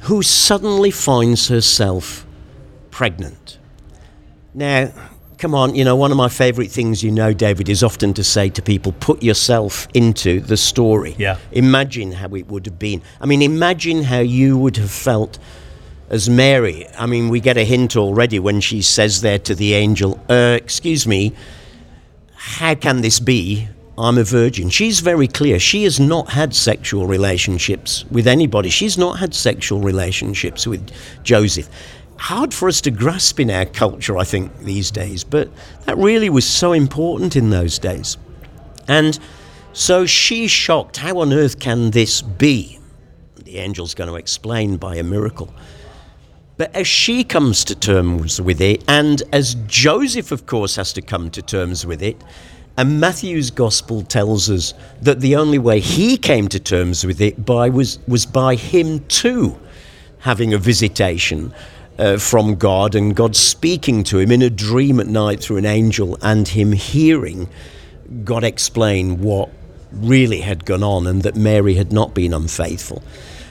who 0.00 0.22
suddenly 0.22 0.90
finds 0.90 1.48
herself 1.48 2.24
pregnant. 2.90 3.58
Now, 4.54 4.92
come 5.38 5.54
on, 5.54 5.74
you 5.74 5.84
know, 5.84 5.94
one 5.94 6.10
of 6.10 6.16
my 6.16 6.28
favorite 6.28 6.70
things 6.70 7.02
you 7.02 7.12
know, 7.12 7.32
David, 7.32 7.68
is 7.68 7.82
often 7.82 8.12
to 8.14 8.24
say 8.24 8.48
to 8.50 8.60
people, 8.60 8.92
put 9.00 9.22
yourself 9.22 9.86
into 9.94 10.40
the 10.40 10.56
story. 10.56 11.14
Yeah. 11.16 11.38
Imagine 11.52 12.12
how 12.12 12.34
it 12.34 12.48
would 12.48 12.66
have 12.66 12.78
been. 12.78 13.02
I 13.20 13.26
mean, 13.26 13.40
imagine 13.40 14.02
how 14.02 14.18
you 14.18 14.58
would 14.58 14.76
have 14.76 14.90
felt 14.90 15.38
as 16.10 16.28
Mary. 16.28 16.86
I 16.98 17.06
mean, 17.06 17.28
we 17.28 17.40
get 17.40 17.56
a 17.56 17.64
hint 17.64 17.96
already 17.96 18.38
when 18.40 18.60
she 18.60 18.82
says 18.82 19.20
there 19.20 19.38
to 19.40 19.54
the 19.54 19.74
angel, 19.74 20.20
uh, 20.28 20.58
Excuse 20.60 21.06
me, 21.06 21.32
how 22.34 22.74
can 22.74 23.00
this 23.00 23.20
be? 23.20 23.68
I'm 23.96 24.16
a 24.16 24.22
virgin. 24.22 24.70
She's 24.70 25.00
very 25.00 25.26
clear. 25.26 25.58
She 25.58 25.82
has 25.82 25.98
not 25.98 26.30
had 26.30 26.54
sexual 26.54 27.08
relationships 27.08 28.04
with 28.12 28.28
anybody. 28.28 28.70
She's 28.70 28.96
not 28.96 29.18
had 29.18 29.34
sexual 29.34 29.80
relationships 29.80 30.68
with 30.68 30.88
Joseph. 31.24 31.68
Hard 32.18 32.52
for 32.52 32.68
us 32.68 32.80
to 32.82 32.90
grasp 32.90 33.40
in 33.40 33.50
our 33.50 33.64
culture, 33.64 34.18
I 34.18 34.24
think, 34.24 34.56
these 34.58 34.90
days, 34.90 35.24
but 35.24 35.48
that 35.84 35.96
really 35.96 36.28
was 36.28 36.46
so 36.46 36.72
important 36.72 37.36
in 37.36 37.50
those 37.50 37.78
days. 37.78 38.16
And 38.88 39.18
so 39.72 40.04
she's 40.04 40.50
shocked. 40.50 40.96
How 40.96 41.20
on 41.20 41.32
earth 41.32 41.60
can 41.60 41.92
this 41.92 42.20
be? 42.20 42.78
The 43.44 43.60
angel's 43.60 43.94
going 43.94 44.10
to 44.10 44.16
explain 44.16 44.76
by 44.76 44.96
a 44.96 45.04
miracle. 45.04 45.54
But 46.56 46.74
as 46.74 46.88
she 46.88 47.22
comes 47.22 47.64
to 47.66 47.76
terms 47.76 48.40
with 48.40 48.60
it, 48.60 48.82
and 48.88 49.22
as 49.32 49.54
Joseph, 49.66 50.32
of 50.32 50.46
course, 50.46 50.74
has 50.74 50.92
to 50.94 51.02
come 51.02 51.30
to 51.30 51.40
terms 51.40 51.86
with 51.86 52.02
it, 52.02 52.20
and 52.76 53.00
Matthew's 53.00 53.50
gospel 53.52 54.02
tells 54.02 54.50
us 54.50 54.74
that 55.02 55.20
the 55.20 55.36
only 55.36 55.58
way 55.58 55.78
he 55.78 56.16
came 56.16 56.48
to 56.48 56.58
terms 56.58 57.06
with 57.06 57.20
it 57.20 57.46
by 57.46 57.68
was, 57.68 58.00
was 58.08 58.26
by 58.26 58.56
him 58.56 59.04
too 59.06 59.56
having 60.18 60.52
a 60.52 60.58
visitation 60.58 61.54
uh, 61.98 62.18
from 62.18 62.54
God 62.54 62.94
and 62.94 63.14
God 63.14 63.34
speaking 63.34 64.04
to 64.04 64.18
him 64.18 64.30
in 64.30 64.42
a 64.42 64.50
dream 64.50 65.00
at 65.00 65.06
night 65.06 65.40
through 65.40 65.56
an 65.56 65.66
angel 65.66 66.18
and 66.22 66.46
him 66.46 66.72
hearing 66.72 67.48
God 68.24 68.44
explain 68.44 69.20
what 69.20 69.50
really 69.92 70.40
had 70.40 70.64
gone 70.64 70.82
on 70.82 71.06
and 71.06 71.22
that 71.22 71.36
Mary 71.36 71.74
had 71.74 71.92
not 71.92 72.14
been 72.14 72.32
unfaithful. 72.32 73.02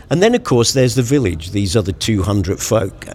And 0.10 0.24
then, 0.24 0.34
of 0.36 0.44
course, 0.44 0.74
there's 0.74 0.96
the 0.96 1.04
village, 1.04 1.52
these 1.52 1.76
other 1.76 1.92
200 1.92 2.60
folk. 2.60 3.06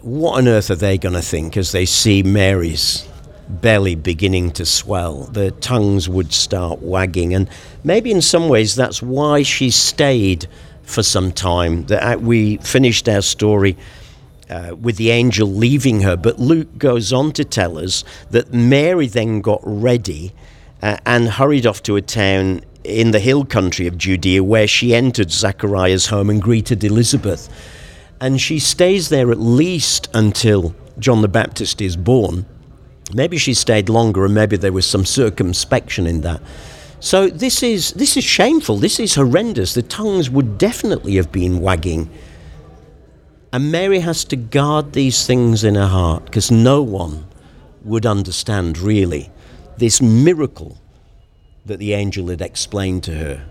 What 0.00 0.38
on 0.38 0.48
earth 0.48 0.70
are 0.70 0.76
they 0.76 0.98
going 0.98 1.14
to 1.14 1.22
think 1.22 1.56
as 1.56 1.72
they 1.72 1.86
see 1.86 2.22
Mary's 2.22 3.08
belly 3.48 3.94
beginning 3.94 4.50
to 4.52 4.66
swell. 4.66 5.24
Their 5.24 5.50
tongues 5.50 6.08
would 6.08 6.32
start 6.32 6.80
wagging. 6.82 7.34
And 7.34 7.48
maybe 7.84 8.10
in 8.10 8.22
some 8.22 8.48
ways 8.48 8.74
that's 8.74 9.02
why 9.02 9.42
she 9.42 9.70
stayed 9.70 10.48
for 10.82 11.02
some 11.02 11.32
time. 11.32 11.84
That 11.84 12.16
uh, 12.16 12.18
we 12.18 12.56
finished 12.58 13.08
our 13.08 13.22
story. 13.22 13.76
Uh, 14.52 14.74
with 14.74 14.98
the 14.98 15.10
angel 15.10 15.48
leaving 15.48 16.02
her, 16.02 16.14
but 16.14 16.38
Luke 16.38 16.76
goes 16.76 17.10
on 17.10 17.32
to 17.32 17.42
tell 17.42 17.78
us 17.78 18.04
that 18.32 18.52
Mary 18.52 19.06
then 19.06 19.40
got 19.40 19.62
ready 19.64 20.34
uh, 20.82 20.98
and 21.06 21.26
hurried 21.26 21.66
off 21.66 21.82
to 21.84 21.96
a 21.96 22.02
town 22.02 22.60
in 22.84 23.12
the 23.12 23.18
hill 23.18 23.46
country 23.46 23.86
of 23.86 23.96
Judea 23.96 24.44
where 24.44 24.66
she 24.66 24.94
entered 24.94 25.30
Zachariah's 25.30 26.08
home 26.08 26.28
and 26.28 26.42
greeted 26.42 26.84
Elizabeth. 26.84 27.48
And 28.20 28.38
she 28.38 28.58
stays 28.58 29.08
there 29.08 29.30
at 29.30 29.40
least 29.40 30.10
until 30.12 30.74
John 30.98 31.22
the 31.22 31.28
Baptist 31.28 31.80
is 31.80 31.96
born. 31.96 32.44
Maybe 33.14 33.38
she 33.38 33.54
stayed 33.54 33.88
longer, 33.88 34.26
and 34.26 34.34
maybe 34.34 34.58
there 34.58 34.70
was 34.70 34.84
some 34.84 35.06
circumspection 35.06 36.06
in 36.06 36.20
that. 36.20 36.42
So 37.00 37.28
this 37.30 37.62
is 37.62 37.92
this 37.92 38.18
is 38.18 38.24
shameful. 38.24 38.76
This 38.76 39.00
is 39.00 39.14
horrendous. 39.14 39.72
The 39.72 39.82
tongues 39.82 40.28
would 40.28 40.58
definitely 40.58 41.16
have 41.16 41.32
been 41.32 41.62
wagging. 41.62 42.10
And 43.52 43.70
Mary 43.70 44.00
has 44.00 44.24
to 44.24 44.36
guard 44.36 44.94
these 44.94 45.26
things 45.26 45.62
in 45.62 45.74
her 45.74 45.86
heart 45.86 46.24
because 46.24 46.50
no 46.50 46.80
one 46.80 47.26
would 47.84 48.06
understand 48.06 48.78
really 48.78 49.30
this 49.76 50.00
miracle 50.00 50.78
that 51.66 51.78
the 51.78 51.92
angel 51.92 52.28
had 52.28 52.40
explained 52.40 53.04
to 53.04 53.14
her 53.14 53.44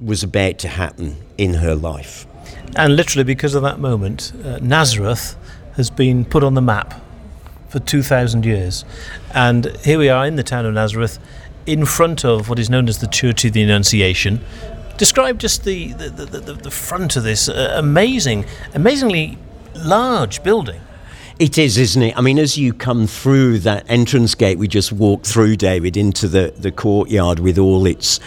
was 0.00 0.22
about 0.22 0.58
to 0.60 0.68
happen 0.68 1.16
in 1.36 1.54
her 1.54 1.74
life. 1.74 2.26
And 2.76 2.96
literally, 2.96 3.24
because 3.24 3.54
of 3.54 3.62
that 3.62 3.78
moment, 3.78 4.32
uh, 4.44 4.58
Nazareth 4.62 5.36
has 5.76 5.90
been 5.90 6.24
put 6.24 6.42
on 6.42 6.54
the 6.54 6.62
map 6.62 6.94
for 7.68 7.80
2,000 7.80 8.44
years. 8.46 8.84
And 9.34 9.76
here 9.84 9.98
we 9.98 10.08
are 10.08 10.26
in 10.26 10.36
the 10.36 10.42
town 10.42 10.64
of 10.64 10.74
Nazareth, 10.74 11.18
in 11.66 11.84
front 11.84 12.24
of 12.24 12.48
what 12.48 12.58
is 12.58 12.70
known 12.70 12.88
as 12.88 12.98
the 12.98 13.06
Church 13.06 13.44
of 13.44 13.52
the 13.52 13.62
Annunciation. 13.62 14.40
Describe 14.98 15.38
just 15.38 15.62
the, 15.62 15.92
the, 15.92 16.10
the, 16.10 16.26
the, 16.40 16.52
the 16.54 16.70
front 16.72 17.16
of 17.16 17.22
this 17.22 17.48
uh, 17.48 17.74
amazing, 17.76 18.44
amazingly 18.74 19.38
large 19.76 20.42
building. 20.42 20.80
It 21.38 21.56
is, 21.56 21.78
isn't 21.78 22.02
it? 22.02 22.18
I 22.18 22.20
mean, 22.20 22.36
as 22.36 22.58
you 22.58 22.72
come 22.74 23.06
through 23.06 23.60
that 23.60 23.88
entrance 23.88 24.34
gate 24.34 24.58
we 24.58 24.66
just 24.66 24.90
walked 24.90 25.24
through, 25.24 25.54
David, 25.54 25.96
into 25.96 26.26
the, 26.26 26.52
the 26.56 26.72
courtyard 26.72 27.38
with 27.38 27.58
all 27.58 27.86
its 27.86 28.18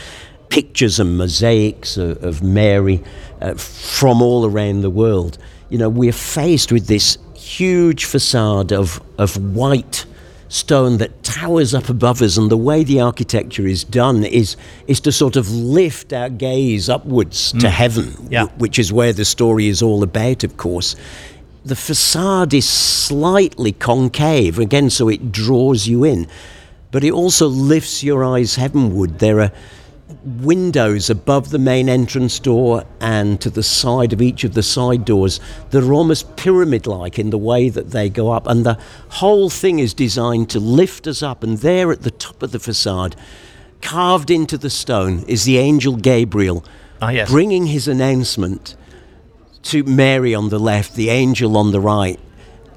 pictures 0.47 0.97
and 0.97 1.17
mosaics 1.17 1.97
of, 1.97 2.23
of 2.23 2.41
Mary 2.41 3.03
uh, 3.41 3.55
from 3.55 4.21
all 4.21 4.45
around 4.45 4.79
the 4.79 4.89
world, 4.89 5.37
you 5.67 5.77
know, 5.77 5.89
we're 5.89 6.13
faced 6.13 6.71
with 6.71 6.87
this 6.87 7.17
huge 7.35 8.05
facade 8.05 8.71
of, 8.71 9.01
of 9.17 9.35
white 9.53 10.05
stone 10.51 10.97
that 10.97 11.23
towers 11.23 11.73
up 11.73 11.87
above 11.87 12.21
us, 12.21 12.37
and 12.37 12.51
the 12.51 12.57
way 12.57 12.83
the 12.83 12.99
architecture 12.99 13.65
is 13.65 13.85
done 13.85 14.25
is, 14.25 14.57
is 14.85 14.99
to 14.99 15.11
sort 15.11 15.37
of 15.37 15.49
lift 15.49 16.11
our 16.11 16.29
gaze 16.29 16.89
upwards 16.89 17.53
mm. 17.53 17.61
to 17.61 17.69
heaven, 17.69 18.27
yeah. 18.29 18.41
w- 18.41 18.59
which 18.59 18.77
is 18.77 18.91
where 18.91 19.13
the 19.13 19.23
story 19.23 19.67
is 19.67 19.81
all 19.81 20.03
about, 20.03 20.43
of 20.43 20.57
course. 20.57 20.95
The 21.63 21.75
facade 21.75 22.53
is 22.53 22.67
slightly 22.67 23.71
concave, 23.71 24.59
again, 24.59 24.89
so 24.89 25.07
it 25.07 25.31
draws 25.31 25.87
you 25.87 26.03
in, 26.03 26.27
but 26.91 27.03
it 27.03 27.11
also 27.11 27.47
lifts 27.47 28.03
your 28.03 28.25
eyes 28.25 28.55
heavenward. 28.55 29.19
There 29.19 29.39
are 29.39 29.51
windows 30.23 31.09
above 31.09 31.49
the 31.49 31.59
main 31.59 31.89
entrance 31.89 32.39
door 32.39 32.85
and 32.99 33.41
to 33.41 33.49
the 33.49 33.63
side 33.63 34.13
of 34.13 34.21
each 34.21 34.43
of 34.43 34.53
the 34.53 34.63
side 34.63 35.03
doors 35.03 35.39
that 35.71 35.83
are 35.83 35.93
almost 35.93 36.35
pyramid 36.35 36.85
like 36.85 37.17
in 37.17 37.31
the 37.31 37.37
way 37.37 37.69
that 37.69 37.91
they 37.91 38.09
go 38.09 38.31
up. 38.31 38.45
And 38.47 38.65
the 38.65 38.77
whole 39.09 39.49
thing 39.49 39.79
is 39.79 39.93
designed 39.93 40.49
to 40.51 40.59
lift 40.59 41.07
us 41.07 41.23
up. 41.23 41.43
And 41.43 41.57
there 41.57 41.91
at 41.91 42.03
the 42.03 42.11
top 42.11 42.43
of 42.43 42.51
the 42.51 42.59
facade, 42.59 43.15
carved 43.81 44.29
into 44.29 44.57
the 44.57 44.69
stone, 44.69 45.23
is 45.23 45.45
the 45.45 45.57
angel 45.57 45.95
Gabriel 45.95 46.63
ah, 47.01 47.09
yes. 47.09 47.29
bringing 47.29 47.67
his 47.67 47.87
announcement 47.87 48.75
to 49.63 49.83
Mary 49.83 50.35
on 50.35 50.49
the 50.49 50.59
left, 50.59 50.95
the 50.95 51.09
angel 51.09 51.57
on 51.57 51.71
the 51.71 51.79
right. 51.79 52.19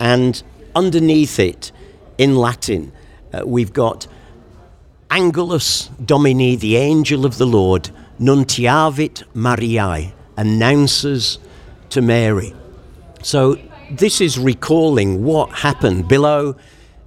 And 0.00 0.42
underneath 0.74 1.38
it, 1.38 1.72
in 2.16 2.36
Latin, 2.36 2.92
uh, 3.32 3.42
we've 3.44 3.72
got 3.72 4.06
Angelus 5.14 5.90
Domini, 6.04 6.56
the 6.56 6.74
angel 6.74 7.24
of 7.24 7.38
the 7.38 7.46
Lord, 7.46 7.88
nuntiavit 8.18 9.22
Mariae, 9.32 10.12
announces 10.36 11.38
to 11.90 12.02
Mary. 12.02 12.52
So 13.22 13.56
this 13.92 14.20
is 14.20 14.40
recalling 14.40 15.22
what 15.22 15.50
happened 15.50 16.08
below. 16.08 16.56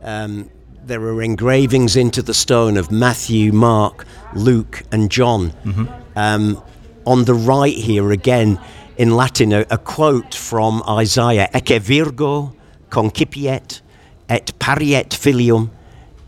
Um, 0.02 0.50
there 0.86 1.02
are 1.02 1.22
engravings 1.22 1.98
into 1.98 2.22
the 2.22 2.34
stone 2.34 2.78
of 2.78 2.92
Matthew, 2.92 3.52
Mark, 3.52 4.06
Luke, 4.34 4.84
and 4.90 5.12
John. 5.12 5.52
Mm-hmm. 5.66 5.86
Um, 6.16 6.64
on 7.06 7.26
the 7.26 7.34
right 7.34 7.76
here, 7.76 8.14
again 8.14 8.58
in 8.96 9.18
Latin, 9.18 9.52
a, 9.52 9.66
a 9.70 9.78
quote 9.78 10.34
from 10.34 10.82
Isaiah: 10.88 11.50
"Ecce 11.54 11.82
Virgo 11.82 12.56
concipiet 12.90 13.82
et 14.30 14.54
pariet 14.60 15.10
filium 15.10 15.72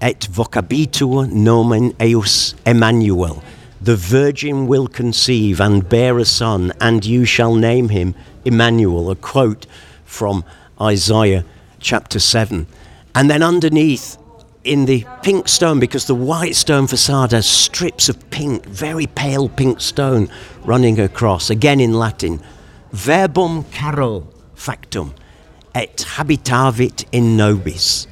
et 0.02 0.28
vocabitur 0.32 1.32
nomen 1.32 1.94
eius 2.00 2.56
Emmanuel. 2.66 3.44
The 3.82 3.96
virgin 3.96 4.68
will 4.68 4.88
conceive 4.88 5.62
and 5.62 5.88
bear 5.88 6.20
a 6.20 6.26
son, 6.26 6.74
and 6.82 7.06
you 7.06 7.26
shall 7.26 7.56
name 7.56 7.90
him 7.90 8.16
Emmanuel. 8.44 9.10
A 9.10 9.16
quote 9.16 9.66
from 10.06 10.44
Isaiah 10.82 11.46
chapter 11.80 12.20
7. 12.20 12.68
And 13.16 13.30
then 13.30 13.42
underneath, 13.42 14.18
in 14.64 14.86
the 14.86 15.06
pink 15.24 15.48
stone, 15.48 15.80
because 15.80 16.06
the 16.06 16.16
white 16.16 16.56
stone 16.56 16.88
facade 16.88 17.32
has 17.32 17.46
strips 17.46 18.10
of 18.10 18.30
pink, 18.30 18.66
very 18.66 19.08
pale 19.08 19.48
pink 19.48 19.80
stone 19.80 20.30
running 20.66 21.00
across, 21.00 21.50
again 21.50 21.80
in 21.80 21.94
Latin, 21.94 22.42
verbum 22.92 23.64
caro 23.72 24.28
factum, 24.56 25.16
et 25.74 25.98
habitavit 26.16 27.06
in 27.14 27.38
nobis 27.38 28.09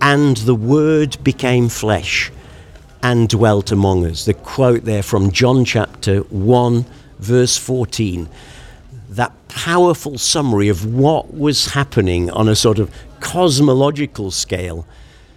and 0.00 0.36
the 0.38 0.54
Word 0.54 1.22
became 1.22 1.68
flesh 1.68 2.30
and 3.02 3.28
dwelt 3.28 3.70
among 3.70 4.06
us. 4.06 4.24
The 4.24 4.34
quote 4.34 4.84
there 4.84 5.02
from 5.02 5.30
John 5.30 5.64
chapter 5.64 6.20
1, 6.20 6.86
verse 7.18 7.56
14. 7.56 8.28
That 9.10 9.32
powerful 9.48 10.18
summary 10.18 10.68
of 10.68 10.84
what 10.84 11.34
was 11.34 11.72
happening 11.72 12.30
on 12.30 12.48
a 12.48 12.54
sort 12.54 12.78
of 12.78 12.90
cosmological 13.20 14.30
scale 14.30 14.86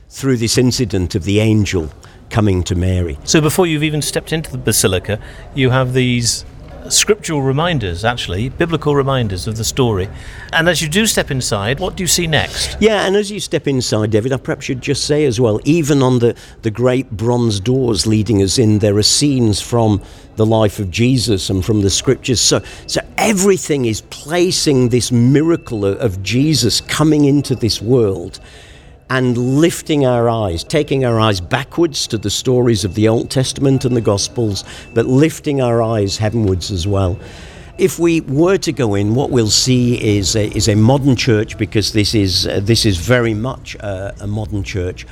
through 0.09 0.37
this 0.37 0.57
incident 0.57 1.15
of 1.15 1.23
the 1.23 1.39
angel 1.39 1.91
coming 2.29 2.63
to 2.63 2.75
Mary. 2.75 3.17
So 3.23 3.41
before 3.41 3.67
you've 3.67 3.83
even 3.83 4.01
stepped 4.01 4.33
into 4.33 4.51
the 4.51 4.57
basilica, 4.57 5.19
you 5.53 5.69
have 5.69 5.93
these 5.93 6.45
scriptural 6.89 7.41
reminders, 7.41 8.03
actually, 8.03 8.49
biblical 8.49 8.95
reminders 8.95 9.47
of 9.47 9.57
the 9.57 9.63
story. 9.63 10.09
And 10.53 10.67
as 10.67 10.81
you 10.81 10.89
do 10.89 11.05
step 11.05 11.31
inside, 11.31 11.79
what 11.79 11.95
do 11.95 12.03
you 12.03 12.07
see 12.07 12.27
next? 12.27 12.77
Yeah, 12.79 13.05
and 13.05 13.15
as 13.15 13.31
you 13.31 13.39
step 13.39 13.67
inside, 13.67 14.11
David, 14.11 14.33
I 14.33 14.37
perhaps 14.37 14.65
should 14.65 14.81
just 14.81 15.05
say 15.05 15.25
as 15.25 15.39
well, 15.39 15.59
even 15.65 16.01
on 16.01 16.19
the, 16.19 16.35
the 16.61 16.71
great 16.71 17.11
bronze 17.11 17.59
doors 17.59 18.07
leading 18.07 18.41
us 18.41 18.57
in, 18.57 18.79
there 18.79 18.97
are 18.97 19.03
scenes 19.03 19.61
from 19.61 20.01
the 20.35 20.45
life 20.45 20.79
of 20.79 20.89
Jesus 20.89 21.49
and 21.49 21.63
from 21.63 21.81
the 21.81 21.89
scriptures. 21.89 22.41
So, 22.41 22.61
so 22.87 23.01
everything 23.17 23.85
is 23.85 24.01
placing 24.01 24.89
this 24.89 25.11
miracle 25.11 25.85
of, 25.85 25.97
of 25.97 26.23
Jesus 26.23 26.81
coming 26.81 27.25
into 27.25 27.55
this 27.55 27.81
world 27.81 28.39
and 29.11 29.37
lifting 29.37 30.05
our 30.05 30.29
eyes, 30.29 30.63
taking 30.63 31.03
our 31.03 31.19
eyes 31.19 31.41
backwards 31.41 32.07
to 32.07 32.17
the 32.17 32.29
stories 32.29 32.85
of 32.85 32.95
the 32.95 33.09
Old 33.09 33.29
Testament 33.29 33.83
and 33.83 33.93
the 33.93 33.99
Gospels, 33.99 34.63
but 34.93 35.05
lifting 35.05 35.59
our 35.59 35.81
eyes 35.81 36.15
heavenwards 36.15 36.71
as 36.71 36.87
well. 36.87 37.19
If 37.77 37.99
we 37.99 38.21
were 38.21 38.57
to 38.59 38.71
go 38.71 38.95
in, 38.95 39.13
what 39.13 39.29
we'll 39.29 39.49
see 39.49 40.01
is 40.17 40.37
a, 40.37 40.47
is 40.55 40.69
a 40.69 40.75
modern 40.75 41.17
church 41.17 41.57
because 41.57 41.91
this 41.91 42.15
is, 42.15 42.47
uh, 42.47 42.61
this 42.63 42.85
is 42.85 42.99
very 42.99 43.33
much 43.33 43.75
uh, 43.81 44.13
a 44.21 44.27
modern 44.27 44.63
church. 44.63 45.05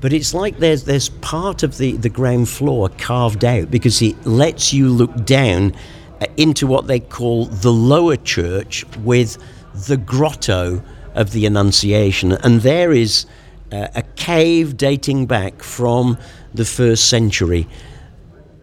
But 0.00 0.12
it's 0.12 0.34
like 0.34 0.58
there's, 0.58 0.82
there's 0.82 1.10
part 1.10 1.62
of 1.62 1.78
the, 1.78 1.92
the 1.92 2.08
ground 2.08 2.48
floor 2.48 2.88
carved 2.98 3.44
out 3.44 3.70
because 3.70 4.02
it 4.02 4.26
lets 4.26 4.72
you 4.72 4.88
look 4.88 5.24
down 5.24 5.76
uh, 6.20 6.26
into 6.36 6.66
what 6.66 6.88
they 6.88 6.98
call 6.98 7.46
the 7.46 7.72
lower 7.72 8.16
church 8.16 8.84
with 9.04 9.38
the 9.86 9.96
grotto 9.96 10.82
of 11.14 11.30
the 11.30 11.46
Annunciation. 11.46 12.32
And 12.32 12.62
there 12.62 12.90
is 12.90 13.26
uh, 13.72 13.88
a 13.94 14.02
cave 14.16 14.76
dating 14.76 15.26
back 15.26 15.62
from 15.62 16.18
the 16.52 16.64
first 16.64 17.08
century. 17.08 17.66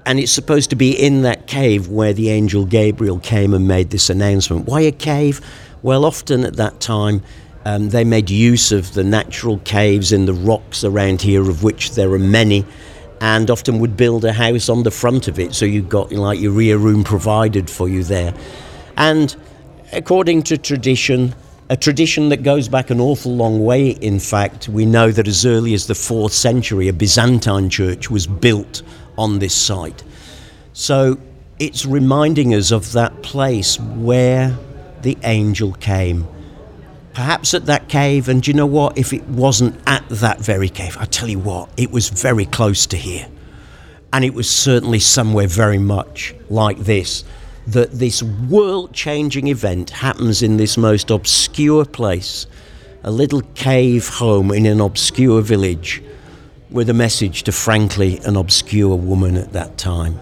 And 0.05 0.19
it's 0.19 0.31
supposed 0.31 0.69
to 0.71 0.75
be 0.75 0.91
in 0.91 1.21
that 1.23 1.47
cave 1.47 1.87
where 1.87 2.13
the 2.13 2.29
angel 2.29 2.65
Gabriel 2.65 3.19
came 3.19 3.53
and 3.53 3.67
made 3.67 3.91
this 3.91 4.09
announcement. 4.09 4.65
Why 4.65 4.81
a 4.81 4.91
cave? 4.91 5.41
Well, 5.83 6.05
often 6.05 6.43
at 6.43 6.55
that 6.55 6.79
time, 6.79 7.21
um, 7.65 7.89
they 7.89 8.03
made 8.03 8.29
use 8.29 8.71
of 8.71 8.93
the 8.93 9.03
natural 9.03 9.59
caves 9.59 10.11
in 10.11 10.25
the 10.25 10.33
rocks 10.33 10.83
around 10.83 11.21
here, 11.21 11.47
of 11.47 11.63
which 11.63 11.91
there 11.93 12.11
are 12.11 12.19
many, 12.19 12.65
and 13.19 13.51
often 13.51 13.77
would 13.79 13.95
build 13.95 14.25
a 14.25 14.33
house 14.33 14.69
on 14.69 14.83
the 14.83 14.91
front 14.91 15.27
of 15.27 15.37
it, 15.37 15.53
so 15.53 15.65
you 15.65 15.83
got 15.83 16.11
like 16.11 16.39
your 16.39 16.51
rear 16.51 16.77
room 16.77 17.03
provided 17.03 17.69
for 17.69 17.87
you 17.87 18.03
there. 18.03 18.33
And 18.97 19.35
according 19.93 20.43
to 20.43 20.57
tradition, 20.57 21.35
a 21.71 21.77
tradition 21.77 22.27
that 22.27 22.43
goes 22.43 22.67
back 22.67 22.89
an 22.89 22.99
awful 22.99 23.33
long 23.33 23.63
way, 23.63 23.91
in 23.91 24.19
fact. 24.19 24.67
We 24.67 24.85
know 24.85 25.09
that 25.09 25.25
as 25.25 25.45
early 25.45 25.73
as 25.73 25.87
the 25.87 25.95
fourth 25.95 26.33
century, 26.33 26.89
a 26.89 26.93
Byzantine 26.93 27.69
church 27.69 28.11
was 28.11 28.27
built 28.27 28.81
on 29.17 29.39
this 29.39 29.55
site. 29.55 30.03
So 30.73 31.17
it's 31.59 31.85
reminding 31.85 32.53
us 32.53 32.71
of 32.71 32.91
that 32.91 33.23
place 33.23 33.79
where 33.79 34.57
the 35.01 35.17
angel 35.23 35.71
came. 35.71 36.27
Perhaps 37.13 37.53
at 37.53 37.67
that 37.67 37.87
cave, 37.87 38.27
and 38.27 38.45
you 38.45 38.53
know 38.53 38.65
what? 38.65 38.97
If 38.97 39.13
it 39.13 39.23
wasn't 39.29 39.79
at 39.87 40.07
that 40.09 40.39
very 40.39 40.67
cave, 40.67 40.97
I 40.99 41.05
tell 41.05 41.29
you 41.29 41.39
what, 41.39 41.69
it 41.77 41.89
was 41.89 42.09
very 42.09 42.47
close 42.47 42.85
to 42.87 42.97
here. 42.97 43.29
And 44.11 44.25
it 44.25 44.33
was 44.33 44.49
certainly 44.49 44.99
somewhere 44.99 45.47
very 45.47 45.79
much 45.79 46.35
like 46.49 46.79
this 46.79 47.23
that 47.71 47.91
this 47.91 48.21
world 48.21 48.93
changing 48.93 49.47
event 49.47 49.89
happens 49.89 50.43
in 50.43 50.57
this 50.57 50.77
most 50.77 51.09
obscure 51.09 51.85
place, 51.85 52.45
a 53.03 53.11
little 53.11 53.41
cave 53.55 54.07
home 54.07 54.51
in 54.51 54.65
an 54.65 54.81
obscure 54.81 55.41
village, 55.41 56.03
with 56.69 56.89
a 56.89 56.93
message 56.93 57.43
to, 57.43 57.51
frankly, 57.51 58.19
an 58.19 58.35
obscure 58.35 58.95
woman 58.95 59.37
at 59.37 59.53
that 59.53 59.77
time. 59.77 60.19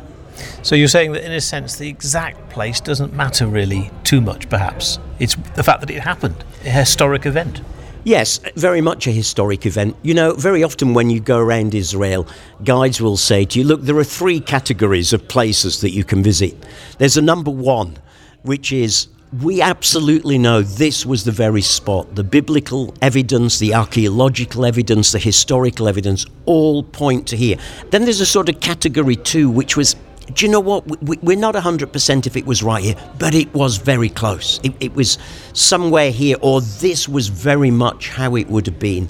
So 0.62 0.75
you're 0.75 0.88
saying 0.88 1.13
that, 1.13 1.24
in 1.24 1.32
a 1.32 1.41
sense, 1.41 1.77
the 1.77 1.89
exact 1.89 2.50
place 2.50 2.79
doesn't 2.79 3.13
matter 3.13 3.48
really 3.48 3.91
too 4.03 4.22
much, 4.22 4.50
perhaps. 4.50 5.00
It's 5.20 5.36
the 5.56 5.63
fact 5.63 5.82
that 5.82 5.89
it 5.89 6.01
happened, 6.01 6.44
a 6.65 6.70
historic 6.70 7.25
event. 7.25 7.62
Yes, 8.06 8.39
very 8.56 8.79
much 8.79 9.08
a 9.08 9.12
historic 9.12 9.65
event. 9.65 9.96
You 10.03 10.13
know, 10.13 10.34
very 10.34 10.63
often 10.63 10.94
when 10.94 11.10
you 11.10 11.20
go 11.20 11.38
around 11.38 11.75
Israel, 11.75 12.27
guides 12.63 13.01
will 13.01 13.18
say 13.18 13.46
to 13.46 13.60
you, 13.60 13.65
look, 13.65 13.82
there 13.82 13.98
are 13.98 14.06
three 14.06 14.39
categories 14.39 15.12
of 15.12 15.27
places 15.27 15.82
that 15.82 15.91
you 15.91 16.06
can 16.06 16.24
visit. 16.24 16.56
There's 16.98 17.18
a 17.18 17.22
number 17.22 17.51
one, 17.51 17.98
which 18.44 18.72
is 18.72 19.08
we 19.41 19.62
absolutely 19.62 20.39
know 20.39 20.62
this 20.63 21.06
was 21.06 21.24
the 21.24 21.32
very 21.32 21.62
spot. 21.62 22.15
The 22.15 22.24
biblical 22.24 22.96
evidence, 23.01 23.60
the 23.60 23.75
archaeological 23.75 24.65
evidence, 24.65 25.12
the 25.12 25.20
historical 25.20 25.88
evidence 25.88 26.25
all 26.46 26.81
point 26.81 27.27
to 27.27 27.38
here. 27.38 27.57
Then 27.92 28.05
there's 28.05 28.22
a 28.22 28.25
sort 28.25 28.50
of 28.50 28.59
category 28.59 29.16
two, 29.16 29.50
which 29.50 29.77
was 29.77 29.96
do 30.33 30.46
you 30.46 30.51
know 30.51 30.59
what? 30.59 30.85
We're 31.01 31.37
not 31.37 31.55
100% 31.55 32.27
if 32.27 32.37
it 32.37 32.46
was 32.46 32.61
right 32.61 32.83
here, 32.83 32.96
but 33.18 33.33
it 33.33 33.53
was 33.53 33.77
very 33.77 34.09
close. 34.09 34.59
It, 34.63 34.74
it, 34.79 34.94
was 34.94 35.18
somewhere 35.53 36.11
here, 36.11 36.37
or 36.42 36.61
this 36.61 37.09
was 37.09 37.27
very 37.27 37.72
much 37.72 38.09
how 38.09 38.35
it 38.35 38.48
would 38.48 38.68
have 38.68 38.79
been. 38.79 39.09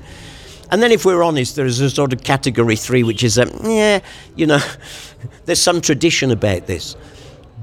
And 0.72 0.82
then, 0.82 0.92
if 0.92 1.04
we're 1.04 1.24
honest, 1.24 1.56
there's 1.56 1.80
a 1.82 1.90
sort 1.90 2.14
of 2.14 2.24
category 2.24 2.76
three, 2.76 3.04
which 3.04 3.24
is, 3.24 3.38
um, 3.38 3.50
yeah, 3.64 4.00
you 4.36 4.46
know, 4.46 4.60
there's 5.46 5.62
some 5.62 5.82
tradition 5.82 6.32
about 6.32 6.68
this. 6.68 6.96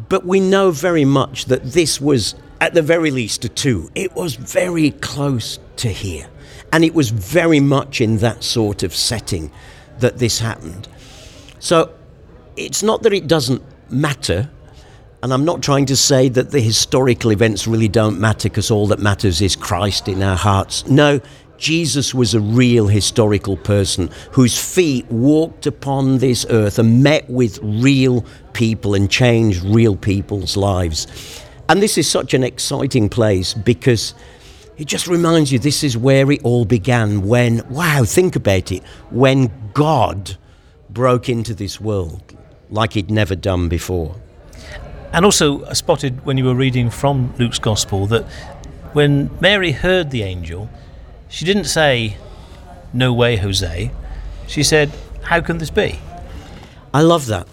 But 0.09 0.27
we 0.27 0.41
know 0.41 0.71
very 0.71 1.05
much 1.05 1.47
that 1.47 1.65
this 1.65 2.01
was, 2.01 2.35
at 2.61 2.75
the 2.75 2.83
very 2.83 3.11
least, 3.11 3.45
a 3.45 3.49
two. 3.49 3.91
It 3.95 4.15
was 4.15 4.35
very 4.35 4.91
close 4.91 5.59
to 5.77 5.89
here. 5.89 6.29
And 6.73 6.85
it 6.85 6.95
was 6.95 7.11
very 7.11 7.61
much 7.61 8.01
in 8.01 8.19
that 8.19 8.45
sort 8.45 8.83
of 8.83 8.95
setting 8.95 9.51
that 10.01 10.19
this 10.19 10.41
happened. 10.41 10.89
So 11.59 11.96
it's 12.57 12.83
not 12.83 13.03
that 13.03 13.13
it 13.13 13.27
doesn't 13.27 13.63
matter, 13.91 14.51
and 15.23 15.33
I'm 15.33 15.45
not 15.45 15.63
trying 15.63 15.87
to 15.87 15.97
say 15.97 16.29
that 16.31 16.51
the 16.51 16.61
historical 16.61 17.31
events 17.31 17.67
really 17.67 17.89
don't 17.89 18.21
matter 18.21 18.49
because 18.49 18.71
all 18.71 18.87
that 18.89 18.99
matters 18.99 19.41
is 19.41 19.57
Christ 19.57 20.09
in 20.09 20.23
our 20.23 20.37
hearts. 20.37 20.87
No, 20.87 21.21
Jesus 21.59 22.15
was 22.15 22.35
a 22.35 22.41
real 22.41 22.87
historical 22.87 23.57
person 23.57 24.11
whose 24.33 24.59
feet 24.59 25.07
walked 25.11 25.67
upon 25.67 26.19
this 26.19 26.45
earth 26.51 26.79
and 26.79 27.03
met 27.03 27.29
with 27.31 27.59
real 27.63 28.25
people 28.53 28.95
and 28.95 29.11
changed 29.11 29.63
real 29.65 29.97
people's 29.97 30.57
lives. 30.57 31.07
And 31.69 31.83
this 31.83 31.99
is 31.99 32.09
such 32.09 32.35
an 32.35 32.45
exciting 32.45 33.09
place 33.09 33.55
because 33.55 34.15
it 34.77 34.87
just 34.87 35.07
reminds 35.07 35.51
you 35.51 35.59
this 35.59 35.83
is 35.83 35.97
where 35.97 36.31
it 36.31 36.43
all 36.45 36.65
began 36.65 37.23
when, 37.23 37.67
wow, 37.71 38.05
think 38.05 38.37
about 38.37 38.71
it, 38.71 38.85
when 39.11 39.51
God 39.73 40.37
broke 40.91 41.29
into 41.29 41.55
this 41.55 41.81
world 41.81 42.26
like 42.71 42.95
he'd 42.95 43.11
never 43.11 43.35
done 43.35 43.69
before. 43.69 44.17
And 45.13 45.25
also, 45.25 45.65
I 45.67 45.73
spotted 45.73 46.25
when 46.27 46.37
you 46.37 46.45
were 46.45 46.55
reading 46.55 46.91
from 46.91 47.35
Luke's 47.39 47.59
Gospel 47.59 48.07
that 48.09 48.25
when 48.93 49.31
Mary 49.41 49.73
heard 49.73 50.11
the 50.11 50.23
angel, 50.23 50.69
she 51.29 51.45
didn't 51.45 51.65
say, 51.65 52.17
No 52.93 53.13
way, 53.13 53.37
Jose. 53.37 53.91
She 54.47 54.63
said, 54.63 54.93
How 55.23 55.41
can 55.41 55.59
this 55.59 55.71
be? 55.71 55.99
I 56.93 57.03
love 57.03 57.27
that 57.27 57.47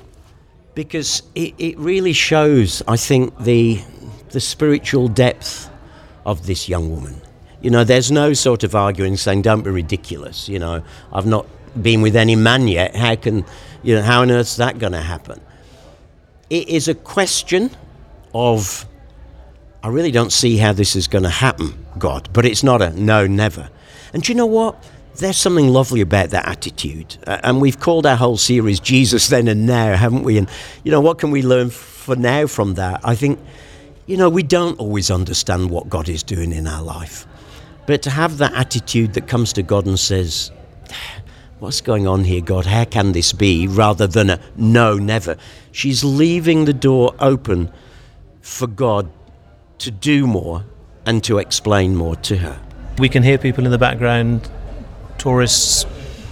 because 0.75 1.23
it, 1.35 1.53
it 1.57 1.77
really 1.77 2.13
shows, 2.13 2.81
I 2.87 2.97
think, 2.97 3.37
the, 3.39 3.81
the 4.29 4.39
spiritual 4.39 5.07
depth 5.07 5.69
of 6.25 6.45
this 6.45 6.67
young 6.67 6.89
woman. 6.89 7.21
You 7.61 7.69
know, 7.69 7.83
there's 7.83 8.11
no 8.11 8.33
sort 8.33 8.63
of 8.63 8.75
arguing 8.75 9.17
saying, 9.17 9.43
Don't 9.43 9.63
be 9.63 9.69
ridiculous. 9.69 10.49
You 10.49 10.59
know, 10.59 10.83
I've 11.11 11.25
not 11.25 11.45
been 11.81 12.01
with 12.01 12.15
any 12.15 12.35
man 12.35 12.67
yet. 12.67 12.95
How 12.95 13.15
can 13.15 13.45
you 13.83 13.95
know, 13.95 14.01
how 14.01 14.21
on 14.21 14.31
earth 14.31 14.47
is 14.47 14.57
that 14.57 14.79
going 14.79 14.93
to 14.93 15.01
happen? 15.01 15.39
It 16.49 16.69
is 16.69 16.87
a 16.87 16.95
question 16.95 17.69
of, 18.33 18.85
I 19.83 19.89
really 19.89 20.11
don't 20.11 20.31
see 20.31 20.57
how 20.57 20.73
this 20.73 20.95
is 20.95 21.07
going 21.07 21.23
to 21.23 21.29
happen, 21.29 21.85
God, 21.97 22.29
but 22.33 22.45
it's 22.45 22.63
not 22.63 22.81
a 22.81 22.89
no, 22.91 23.27
never. 23.27 23.69
And 24.13 24.27
you 24.27 24.35
know 24.35 24.45
what? 24.45 24.83
There's 25.15 25.37
something 25.37 25.67
lovely 25.67 26.01
about 26.01 26.31
that 26.31 26.47
attitude. 26.47 27.17
Uh, 27.27 27.39
and 27.43 27.61
we've 27.61 27.79
called 27.79 28.05
our 28.05 28.15
whole 28.15 28.37
series 28.37 28.79
Jesus 28.79 29.27
Then 29.27 29.47
and 29.47 29.67
Now, 29.67 29.95
haven't 29.95 30.23
we? 30.23 30.37
And, 30.37 30.49
you 30.83 30.91
know, 30.91 31.01
what 31.01 31.19
can 31.19 31.29
we 31.29 31.43
learn 31.43 31.69
for 31.69 32.15
now 32.15 32.47
from 32.47 32.75
that? 32.75 33.01
I 33.03 33.13
think, 33.13 33.39
you 34.07 34.17
know, 34.17 34.29
we 34.29 34.41
don't 34.41 34.79
always 34.79 35.11
understand 35.11 35.69
what 35.69 35.89
God 35.89 36.09
is 36.09 36.23
doing 36.23 36.51
in 36.51 36.65
our 36.65 36.81
life. 36.81 37.27
But 37.85 38.01
to 38.03 38.09
have 38.09 38.37
that 38.39 38.53
attitude 38.53 39.13
that 39.13 39.27
comes 39.27 39.53
to 39.53 39.61
God 39.61 39.85
and 39.85 39.99
says, 39.99 40.51
what's 41.63 41.79
going 41.79 42.05
on 42.05 42.25
here, 42.25 42.41
God? 42.41 42.65
How 42.65 42.83
can 42.83 43.13
this 43.13 43.31
be? 43.31 43.67
Rather 43.67 44.05
than 44.05 44.29
a 44.29 44.39
no, 44.57 44.97
never. 44.97 45.37
She's 45.71 46.03
leaving 46.03 46.65
the 46.65 46.73
door 46.73 47.15
open 47.19 47.71
for 48.41 48.67
God 48.67 49.09
to 49.77 49.89
do 49.89 50.27
more 50.27 50.65
and 51.05 51.23
to 51.23 51.37
explain 51.37 51.95
more 51.95 52.17
to 52.17 52.35
her. 52.35 52.59
We 52.97 53.07
can 53.07 53.23
hear 53.23 53.37
people 53.37 53.63
in 53.63 53.71
the 53.71 53.77
background, 53.77 54.51
tourists 55.17 55.85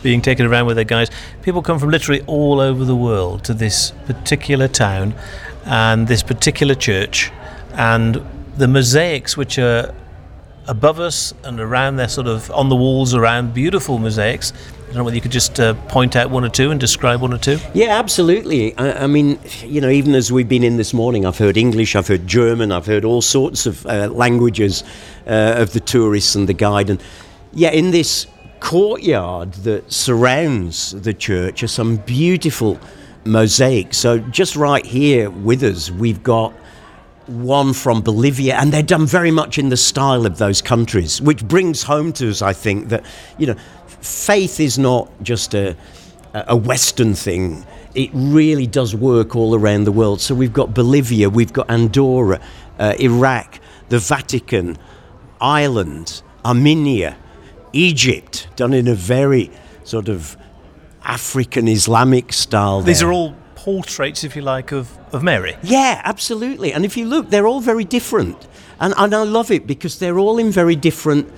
being 0.04 0.22
taken 0.22 0.46
around 0.46 0.66
with 0.66 0.76
their 0.76 0.84
guides. 0.84 1.12
People 1.44 1.62
come 1.62 1.80
from 1.80 1.92
literally 1.92 2.22
all 2.28 2.60
over 2.60 2.84
the 2.84 2.96
world 2.96 3.46
to 3.46 3.54
this 3.54 3.94
particular 4.08 4.68
town 4.68 5.16
and 5.64 6.10
this 6.10 6.24
particular 6.24 6.76
church, 6.76 7.32
and 7.76 8.22
the 8.58 8.68
mosaics 8.68 9.38
which 9.38 9.58
are 9.58 9.96
above 10.68 11.00
us 11.00 11.34
and 11.46 11.62
around 11.62 11.96
there, 11.96 12.10
sort 12.10 12.28
of 12.28 12.52
on 12.52 12.68
the 12.68 12.76
walls 12.76 13.14
around, 13.14 13.54
beautiful 13.54 13.98
mosaics. 13.98 14.52
I 14.92 14.94
don't 14.94 14.98
know 14.98 15.04
whether 15.06 15.16
you 15.16 15.22
could 15.22 15.32
just 15.32 15.58
uh, 15.58 15.74
point 15.88 16.18
out 16.18 16.32
one 16.32 16.44
or 16.44 16.50
two 16.50 16.70
and 16.70 16.78
describe 16.78 17.22
one 17.22 17.34
or 17.34 17.38
two. 17.38 17.60
Yeah, 17.74 17.98
absolutely. 17.98 18.78
I, 18.78 19.04
I, 19.04 19.08
mean, 19.08 19.40
you 19.64 19.80
know, 19.80 19.88
even 19.88 20.14
as 20.16 20.34
we've 20.34 20.50
been 20.50 20.66
in 20.66 20.76
this 20.76 20.94
morning, 20.94 21.26
I've 21.26 21.38
heard 21.38 21.56
English, 21.56 21.96
I've 21.96 22.10
heard 22.10 22.28
German, 22.28 22.74
I've 22.74 22.88
heard 22.88 23.06
all 23.06 23.22
sorts 23.22 23.66
of 23.66 23.86
uh, 23.86 24.10
languages 24.10 24.84
uh, 25.26 25.56
of 25.56 25.72
the 25.72 25.80
tourists 25.80 26.36
and 26.36 26.50
the 26.50 26.54
guide. 26.54 26.90
And 26.90 27.02
yeah, 27.54 27.70
in 27.70 27.92
this 27.92 28.28
courtyard 28.60 29.54
that 29.64 29.90
surrounds 29.90 30.92
the 30.92 31.14
church 31.14 31.64
are 31.64 31.70
some 31.70 31.96
beautiful 31.96 32.78
mosaics. 33.24 33.96
So 33.98 34.20
just 34.20 34.58
right 34.58 34.86
here 34.86 35.30
with 35.30 35.64
us, 35.64 35.90
we've 35.90 36.22
got 36.22 36.54
one 37.28 37.74
from 37.74 38.02
Bolivia, 38.02 38.56
and 38.56 38.74
they're 38.74 38.84
done 38.84 39.06
very 39.06 39.32
much 39.32 39.58
in 39.58 39.70
the 39.70 39.78
style 39.78 40.26
of 40.26 40.38
those 40.38 40.62
countries, 40.62 41.22
which 41.22 41.48
brings 41.48 41.84
home 41.84 42.12
to 42.14 42.30
us, 42.30 42.42
I 42.42 42.54
think, 42.54 42.90
that 42.90 43.06
you 43.38 43.48
know, 43.48 43.56
faith 44.02 44.60
is 44.60 44.78
not 44.78 45.10
just 45.24 45.54
a 45.54 45.76
a 46.34 46.56
Western 46.56 47.14
thing. 47.14 47.66
It 47.94 48.10
really 48.14 48.68
does 48.68 48.96
work 48.96 49.36
all 49.36 49.56
around 49.56 49.84
the 49.84 49.92
world. 49.92 50.22
So 50.22 50.34
we've 50.34 50.54
got 50.54 50.74
Bolivia, 50.74 51.30
we've 51.30 51.52
got 51.52 51.70
Andorra, 51.70 52.40
uh, 52.80 52.96
Iraq, 53.00 53.60
the 53.90 54.00
Vatican, 54.00 54.78
Ireland, 55.42 56.22
Armenia, 56.46 57.18
Egypt, 57.74 58.48
done 58.56 58.74
in 58.74 58.88
a 58.88 58.96
very 58.96 59.52
sort 59.84 60.08
of 60.08 60.38
African 61.04 61.68
Islamic 61.68 62.32
style. 62.32 62.82
These 62.82 63.00
there. 63.00 63.10
are 63.10 63.14
all 63.14 63.36
portraits, 63.56 64.24
if 64.24 64.36
you 64.36 64.42
like, 64.42 64.72
of, 64.72 64.90
of 65.14 65.24
Mary. 65.24 65.56
Yeah, 65.62 66.02
absolutely. 66.06 66.74
And 66.74 66.86
if 66.86 66.96
you 66.96 67.06
look, 67.06 67.30
they're 67.30 67.48
all 67.48 67.62
very 67.62 67.84
different. 67.84 68.48
And, 68.80 68.94
and 68.98 69.14
I 69.14 69.24
love 69.24 69.52
it 69.52 69.68
because 69.68 70.00
they're 70.00 70.18
all 70.18 70.40
in 70.40 70.50
very 70.50 70.76
different 70.76 71.32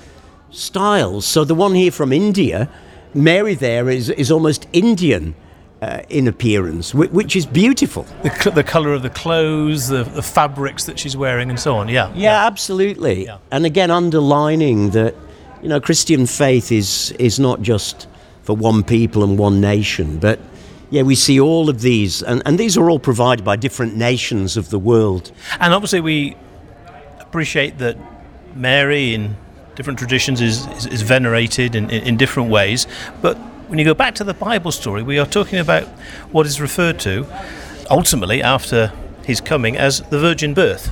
styles. 0.54 1.26
So 1.26 1.44
the 1.44 1.56
one 1.56 1.74
here 1.76 1.92
from 1.92 2.14
India, 2.14 2.70
Mary 3.14 3.56
there 3.56 3.90
is, 3.90 4.10
is 4.10 4.32
almost 4.32 4.68
Indian. 4.74 5.36
Uh, 5.82 6.02
in 6.08 6.30
appearance, 6.30 6.94
which, 6.94 7.12
which 7.12 7.36
is 7.36 7.46
beautiful. 7.46 8.04
The, 8.22 8.52
the 8.56 8.64
colour 8.64 8.94
of 8.94 9.02
the 9.02 9.10
clothes, 9.10 9.90
the, 9.90 10.06
the 10.06 10.22
fabrics 10.22 10.86
that 10.86 10.98
she's 10.98 11.18
wearing, 11.18 11.50
and 11.50 11.60
so 11.60 11.76
on. 11.76 11.90
Yeah. 11.90 12.10
Yeah, 12.16 12.46
absolutely. 12.46 13.26
Yeah. 13.26 13.40
And 13.52 13.66
again, 13.66 13.92
underlining 13.92 14.92
that, 14.92 15.14
you 15.62 15.68
know, 15.68 15.82
Christian 15.82 16.26
faith 16.26 16.72
is, 16.72 17.12
is 17.20 17.38
not 17.38 17.62
just 17.62 18.08
for 18.44 18.56
one 18.56 18.84
people 18.86 19.26
and 19.26 19.38
one 19.38 19.60
nation, 19.60 20.20
but 20.20 20.40
yeah, 20.90 21.02
we 21.02 21.16
see 21.16 21.38
all 21.38 21.68
of 21.70 21.82
these, 21.82 22.24
and, 22.24 22.42
and 22.46 22.58
these 22.58 22.78
are 22.78 22.90
all 22.90 23.00
provided 23.00 23.44
by 23.44 23.58
different 23.58 23.98
nations 23.98 24.56
of 24.56 24.70
the 24.70 24.80
world. 24.80 25.34
And 25.60 25.74
obviously, 25.74 26.00
we 26.00 26.38
appreciate 27.20 27.80
that 27.80 27.98
Mary 28.56 29.14
in 29.14 29.36
different 29.76 30.00
traditions 30.00 30.42
is, 30.42 30.68
is, 30.68 30.86
is 30.88 31.02
venerated 31.02 31.76
in, 31.76 31.90
in, 31.90 32.04
in 32.04 32.18
different 32.18 32.50
ways. 32.50 32.88
But 33.22 33.38
when 33.68 33.80
you 33.80 33.86
go 33.86 33.94
back 33.94 34.16
to 34.16 34.24
the 34.24 34.34
Bible 34.34 34.72
story, 34.72 35.04
we 35.04 35.18
are 35.18 35.26
talking 35.26 35.60
about 35.60 35.84
what 36.32 36.46
is 36.46 36.62
referred 36.62 37.00
to 37.02 37.26
ultimately 37.90 38.42
after 38.42 38.92
his 39.24 39.42
coming 39.42 39.78
as 39.78 40.02
the 40.02 40.20
virgin 40.20 40.54
birth. 40.54 40.92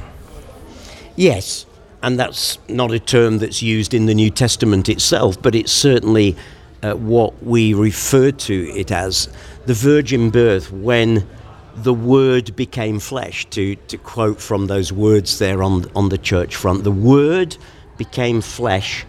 Yes, 1.16 1.66
and 2.02 2.20
that's 2.20 2.58
not 2.68 2.92
a 2.92 3.00
term 3.00 3.38
that's 3.38 3.62
used 3.62 3.94
in 3.94 4.06
the 4.06 4.16
New 4.16 4.30
Testament 4.30 4.90
itself, 4.90 5.42
but 5.42 5.54
it's 5.54 5.72
certainly 5.72 6.36
uh, 6.82 6.94
what 6.94 7.44
we 7.44 7.74
refer 7.74 8.32
to 8.32 8.70
it 8.76 8.92
as 8.92 9.30
the 9.66 9.74
virgin 9.74 10.30
birth 10.30 10.72
when 10.72 11.28
the 11.76 11.94
word 11.94 12.56
became 12.56 13.00
flesh 13.00 13.46
to, 13.46 13.76
to 13.76 13.98
quote 13.98 14.42
from 14.42 14.68
those 14.68 14.92
words 14.92 15.40
there 15.40 15.64
on, 15.64 15.86
on 15.96 16.10
the 16.10 16.18
church 16.18 16.56
front 16.56 16.84
the 16.84 16.92
word 16.92 17.56
became 18.06 18.42
flesh 18.42 19.06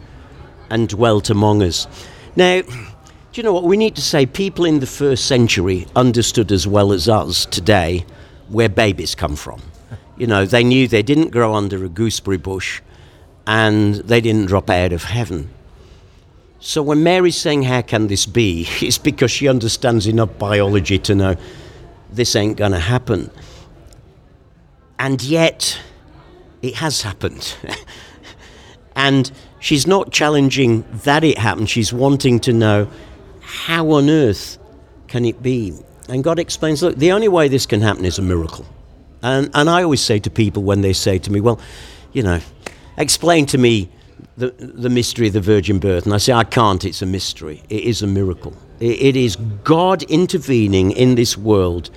and 0.71 0.89
dwelt 0.89 1.31
among 1.31 1.63
us 1.63 1.87
now 2.37 2.61
do 2.63 3.35
you 3.39 3.43
know 3.43 3.53
what 3.53 3.65
we 3.65 3.77
need 3.77 3.95
to 3.97 4.03
say 4.03 4.27
people 4.27 4.65
in 4.65 4.81
the 4.81 4.87
first 4.87 5.27
century 5.27 5.87
understood 5.97 6.53
as 6.53 6.67
well 6.67 6.93
as 6.93 7.09
us 7.09 7.47
today 7.47 8.05
where 8.49 8.69
babies 8.69 9.15
come 9.15 9.37
from 9.37 9.61
you 10.17 10.27
know 10.27 10.45
they 10.45 10.65
knew 10.65 10.87
they 10.87 11.03
didn't 11.03 11.31
grow 11.31 11.55
under 11.55 11.85
a 11.85 11.89
gooseberry 11.89 12.39
bush 12.39 12.81
and 13.47 13.97
they 14.11 14.21
didn't 14.21 14.47
drop 14.47 14.69
out 14.71 14.93
of 14.93 15.05
heaven 15.05 15.49
so 16.65 16.81
when 16.81 17.03
Mary's 17.03 17.37
saying, 17.37 17.65
How 17.65 17.83
can 17.83 18.07
this 18.07 18.25
be? 18.25 18.69
it's 18.81 18.97
because 18.97 19.33
she 19.33 19.49
understands 19.49 20.07
enough 20.07 20.39
biology 20.39 20.99
to 21.01 21.15
know 21.15 21.37
this 22.11 22.37
ain't 22.37 22.57
going 22.57 22.73
to 22.73 22.79
happen. 22.79 23.31
And 24.99 25.21
yet, 25.21 25.81
it 26.63 26.77
has 26.77 27.03
happened. 27.03 27.57
and 28.95 29.31
she's 29.61 29.87
not 29.87 30.13
challenging 30.13 30.85
that 31.05 31.25
it 31.25 31.39
happened, 31.39 31.71
she's 31.71 31.93
wanting 31.93 32.41
to 32.41 32.53
know 32.53 32.89
how 33.41 33.91
on 33.93 34.09
earth 34.09 34.59
can 35.09 35.25
it 35.25 35.43
be? 35.43 35.75
And 36.09 36.25
God 36.25 36.39
explains, 36.39 36.83
Look, 36.83 36.97
the 36.97 37.13
only 37.13 37.29
way 37.29 37.49
this 37.49 37.67
can 37.67 37.81
happen 37.81 38.05
is 38.05 38.19
a 38.19 38.23
miracle. 38.23 38.67
And, 39.23 39.51
and 39.55 39.71
I 39.71 39.83
always 39.83 40.01
say 40.01 40.19
to 40.21 40.31
people 40.31 40.63
when 40.63 40.81
they 40.81 40.93
say 40.93 41.19
to 41.19 41.31
me, 41.31 41.41
Well, 41.41 41.61
you 42.13 42.23
know, 42.23 42.41
explain 42.97 43.47
to 43.47 43.59
me 43.59 43.91
the, 44.37 44.51
the 44.59 44.89
mystery 44.89 45.27
of 45.29 45.33
the 45.33 45.41
virgin 45.41 45.79
birth. 45.79 46.05
And 46.05 46.15
I 46.15 46.19
say, 46.19 46.33
I 46.33 46.45
can't, 46.45 46.85
it's 46.85 47.03
a 47.03 47.07
mystery. 47.07 47.63
It 47.69 47.83
is 47.85 48.03
a 48.03 48.07
miracle. 48.07 48.57
It, 48.81 49.01
it 49.01 49.17
is 49.17 49.37
God 49.65 50.03
intervening 50.05 50.93
in 50.93 51.15
this 51.15 51.37
world 51.37 51.91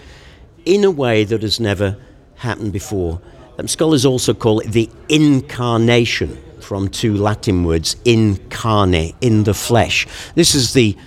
in 0.66 0.84
a 0.84 0.92
way 0.92 1.24
that 1.24 1.42
has 1.42 1.60
never 1.60 1.98
happened 2.36 2.74
before. 2.74 3.22
Scholars 3.68 4.06
also 4.06 4.34
call 4.34 4.60
it 4.60 4.72
the 4.72 4.90
incarnation 5.08 6.38
from 6.66 6.90
two 6.90 7.16
Latin 7.16 7.64
words, 7.64 7.96
incarne, 8.06 9.14
in 9.22 9.44
the 9.44 9.54
flesh. 9.54 10.08
This 10.34 10.56
is 10.56 10.74
the, 10.74 10.98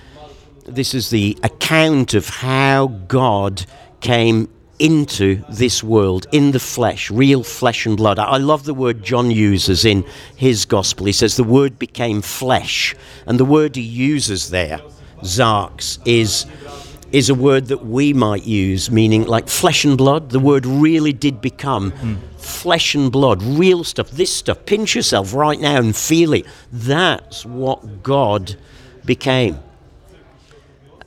this 0.64 0.94
is 0.94 1.11
the 1.11 1.37
account 1.42 2.14
of 2.14 2.29
how 2.29 2.87
God 3.09 3.66
came 4.01 4.49
into 4.79 5.42
this 5.51 5.83
world 5.83 6.29
in 6.31 6.53
the 6.53 6.61
flesh, 6.61 7.11
real 7.11 7.42
flesh 7.42 7.87
and 7.87 7.97
blood. 7.97 8.21
I 8.21 8.37
love 8.37 8.64
the 8.64 8.73
word 8.73 9.03
John 9.03 9.33
uses 9.33 9.85
in 9.85 10.05
his 10.37 10.64
gospel. 10.64 11.07
He 11.07 11.12
says 11.12 11.37
the 11.37 11.42
word 11.42 11.77
became 11.77 12.23
flesh. 12.23 12.94
And 13.27 13.40
the 13.40 13.44
word 13.44 13.75
he 13.75 13.83
uses 13.83 14.51
there, 14.51 14.81
sarx, 15.23 15.99
is, 16.05 16.47
is 17.12 17.31
a 17.31 17.35
word 17.35 17.66
that 17.66 17.85
we 17.85 18.12
might 18.12 18.44
use, 18.44 18.90
meaning 18.90 19.27
like 19.27 19.49
flesh 19.49 19.85
and 19.85 19.97
blood. 19.97 20.31
The 20.31 20.38
word 20.38 20.66
really 20.66 21.12
did 21.12 21.40
become 21.40 21.92
mm. 21.92 22.18
flesh 22.38 22.94
and 22.94 23.11
blood, 23.11 23.42
real 23.42 23.85
stuff, 23.85 24.11
this 24.11 24.35
stuff. 24.35 24.66
Pinch 24.66 24.94
yourself 24.94 25.33
right 25.33 25.59
now 25.59 25.79
and 25.79 25.97
feel 25.97 26.35
it. 26.35 26.47
That's 26.73 27.47
what 27.47 28.03
God 28.03 28.57
became. 29.05 29.59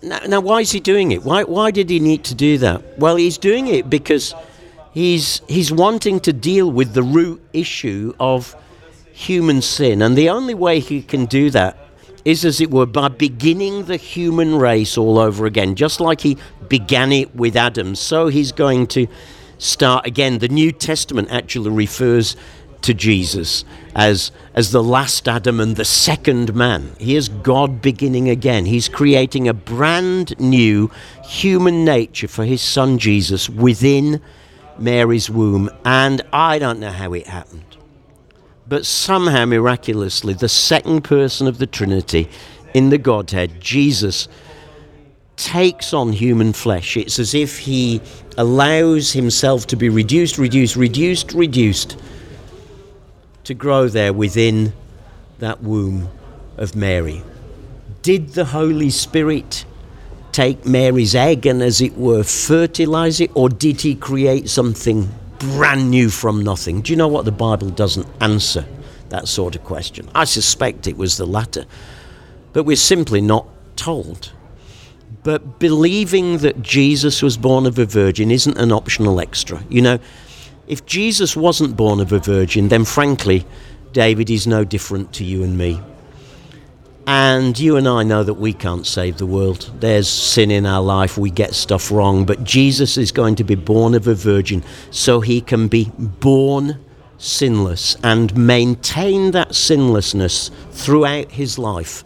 Now, 0.01 0.19
now, 0.27 0.39
why 0.39 0.61
is 0.61 0.71
he 0.71 0.79
doing 0.79 1.11
it? 1.11 1.23
Why, 1.23 1.43
why 1.43 1.69
did 1.69 1.89
he 1.91 1.99
need 1.99 2.23
to 2.25 2.35
do 2.35 2.57
that? 2.57 2.97
Well, 2.97 3.17
he's 3.17 3.37
doing 3.37 3.67
it 3.67 3.87
because 3.87 4.33
he's, 4.93 5.41
he's 5.47 5.71
wanting 5.71 6.19
to 6.21 6.33
deal 6.33 6.71
with 6.71 6.93
the 6.93 7.03
root 7.03 7.39
issue 7.53 8.15
of 8.19 8.55
human 9.13 9.61
sin. 9.61 10.01
And 10.01 10.17
the 10.17 10.29
only 10.29 10.55
way 10.55 10.79
he 10.79 11.03
can 11.03 11.27
do 11.27 11.51
that 11.51 11.77
is, 12.25 12.45
as 12.45 12.62
it 12.62 12.71
were, 12.71 12.86
by 12.86 13.07
beginning 13.07 13.86
the 13.86 13.97
human 13.97 14.55
race 14.55 14.97
all 14.97 15.19
over 15.19 15.45
again. 15.45 15.75
Just 15.75 15.99
like 15.99 16.21
he 16.21 16.38
began 16.67 17.12
it 17.12 17.36
with 17.36 17.55
Adam, 17.55 17.95
so 17.95 18.27
he's 18.27 18.51
going 18.51 18.88
to 18.88 19.07
start 19.57 20.05
again. 20.05 20.39
The 20.39 20.47
New 20.47 20.71
Testament 20.71 21.29
actually 21.31 21.69
refers 21.69 22.36
to 22.81 22.93
Jesus 22.93 23.63
as, 23.95 24.31
as 24.53 24.71
the 24.71 24.84
last 24.84 25.27
Adam 25.27 25.60
and 25.60 25.75
the 25.75 25.86
second 25.86 26.55
man. 26.55 26.95
Here's 26.99 27.29
God 27.29 27.81
beginning 27.81 28.29
again. 28.29 28.65
He's 28.65 28.89
creating 28.89 29.47
a 29.47 29.53
brand 29.53 30.39
new 30.39 30.89
human 31.23 31.86
nature 31.86 32.27
for 32.27 32.43
his 32.43 32.62
son 32.62 32.97
Jesus 32.97 33.49
within 33.49 34.21
Mary's 34.77 35.29
womb. 35.29 35.69
And 35.86 36.21
I 36.34 36.60
don't 36.60 36.79
know 36.79 36.91
how 36.91 37.13
it 37.13 37.27
happened. 37.27 37.70
But 38.71 38.86
somehow, 38.86 39.43
miraculously, 39.43 40.34
the 40.34 40.47
second 40.47 41.01
person 41.01 41.45
of 41.45 41.57
the 41.57 41.67
Trinity 41.67 42.29
in 42.73 42.89
the 42.89 42.97
Godhead, 42.97 43.60
Jesus, 43.60 44.29
takes 45.36 45.93
on 45.93 46.13
human 46.13 46.53
flesh. 46.53 46.95
It's 46.95 47.19
as 47.19 47.34
if 47.34 47.57
he 47.57 47.99
allows 48.38 49.12
himself 49.12 49.67
to 49.67 49.75
be 49.75 49.89
reduced, 49.89 50.38
reduced, 50.38 50.77
reduced, 50.77 51.34
reduced 51.34 52.01
to 53.43 53.53
grow 53.53 53.89
there 53.89 54.13
within 54.13 54.71
that 55.39 55.62
womb 55.62 56.07
of 56.55 56.73
Mary. 56.73 57.23
Did 58.03 58.29
the 58.29 58.45
Holy 58.45 58.89
Spirit 58.89 59.65
take 60.31 60.65
Mary's 60.65 61.13
egg 61.13 61.45
and, 61.45 61.62
as 61.62 61.81
it 61.81 61.97
were, 61.97 62.23
fertilize 62.23 63.19
it, 63.19 63.31
or 63.34 63.49
did 63.49 63.81
he 63.81 63.95
create 63.95 64.47
something 64.47 65.10
brand 65.41 65.89
new 65.89 66.10
from 66.10 66.43
nothing? 66.43 66.82
Do 66.82 66.93
you 66.93 66.97
know 66.97 67.08
what? 67.08 67.25
The 67.25 67.32
Bible 67.32 67.69
doesn't 67.69 68.08
answer 68.21 68.65
that 69.10 69.27
sort 69.27 69.56
of 69.56 69.63
question. 69.63 70.10
I 70.15 70.25
suspect 70.25 70.88
it 70.88 70.97
was 70.97 71.17
the 71.17 71.25
latter, 71.25 71.65
but 72.54 72.63
we're 72.63 72.75
simply 72.75 73.21
not 73.21 73.47
told. 73.75 74.32
But 75.23 75.60
believing 75.60 76.38
that 76.39 76.62
Jesus 76.62 77.21
was 77.21 77.38
born 77.38 77.65
of 77.65 77.77
a 77.77 77.86
virgin 77.86 78.32
isn't 78.32 78.58
an 78.58 78.71
optional 78.71 79.19
extra. 79.19 79.63
You 79.69 79.82
know, 79.82 79.99
if 80.67 80.86
Jesus 80.86 81.36
wasn't 81.36 81.75
born 81.75 81.99
of 81.99 82.12
a 82.12 82.19
virgin, 82.19 82.69
then 82.69 82.86
frankly, 82.86 83.45
David 83.91 84.30
is 84.30 84.47
no 84.47 84.63
different 84.63 85.12
to 85.13 85.23
you 85.23 85.43
and 85.43 85.58
me. 85.58 85.82
And 87.07 87.57
you 87.57 87.77
and 87.77 87.87
I 87.87 88.03
know 88.03 88.23
that 88.23 88.35
we 88.35 88.53
can't 88.53 88.85
save 88.85 89.17
the 89.17 89.25
world. 89.25 89.71
There's 89.79 90.07
sin 90.07 90.51
in 90.51 90.65
our 90.65 90.81
life, 90.81 91.17
we 91.17 91.31
get 91.31 91.55
stuff 91.55 91.91
wrong, 91.91 92.25
but 92.25 92.43
Jesus 92.43 92.97
is 92.97 93.11
going 93.11 93.35
to 93.35 93.43
be 93.43 93.55
born 93.55 93.95
of 93.95 94.07
a 94.07 94.13
virgin 94.13 94.63
so 94.91 95.19
he 95.19 95.41
can 95.41 95.67
be 95.67 95.91
born 95.97 96.79
sinless 97.17 97.95
and 98.03 98.35
maintain 98.35 99.31
that 99.31 99.55
sinlessness 99.55 100.49
throughout 100.71 101.31
his 101.31 101.57
life 101.57 102.03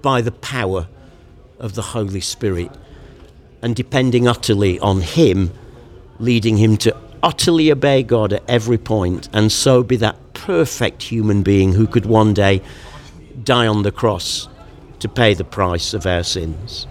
by 0.00 0.20
the 0.20 0.32
power 0.32 0.88
of 1.58 1.74
the 1.74 1.82
Holy 1.82 2.20
Spirit 2.20 2.70
and 3.62 3.76
depending 3.76 4.26
utterly 4.26 4.78
on 4.80 5.00
him, 5.00 5.52
leading 6.18 6.56
him 6.56 6.76
to 6.76 6.94
utterly 7.22 7.70
obey 7.70 8.02
God 8.02 8.32
at 8.32 8.42
every 8.48 8.78
point. 8.78 9.28
And 9.32 9.52
so 9.52 9.82
be 9.82 9.96
that 9.96 10.16
perfect 10.34 11.04
human 11.04 11.42
being 11.42 11.72
who 11.72 11.86
could 11.86 12.04
one 12.04 12.34
day 12.34 12.60
die 13.44 13.66
on 13.66 13.82
the 13.82 13.92
cross 13.92 14.48
to 15.00 15.08
pay 15.08 15.34
the 15.34 15.44
price 15.44 15.94
of 15.94 16.06
our 16.06 16.22
sins. 16.22 16.86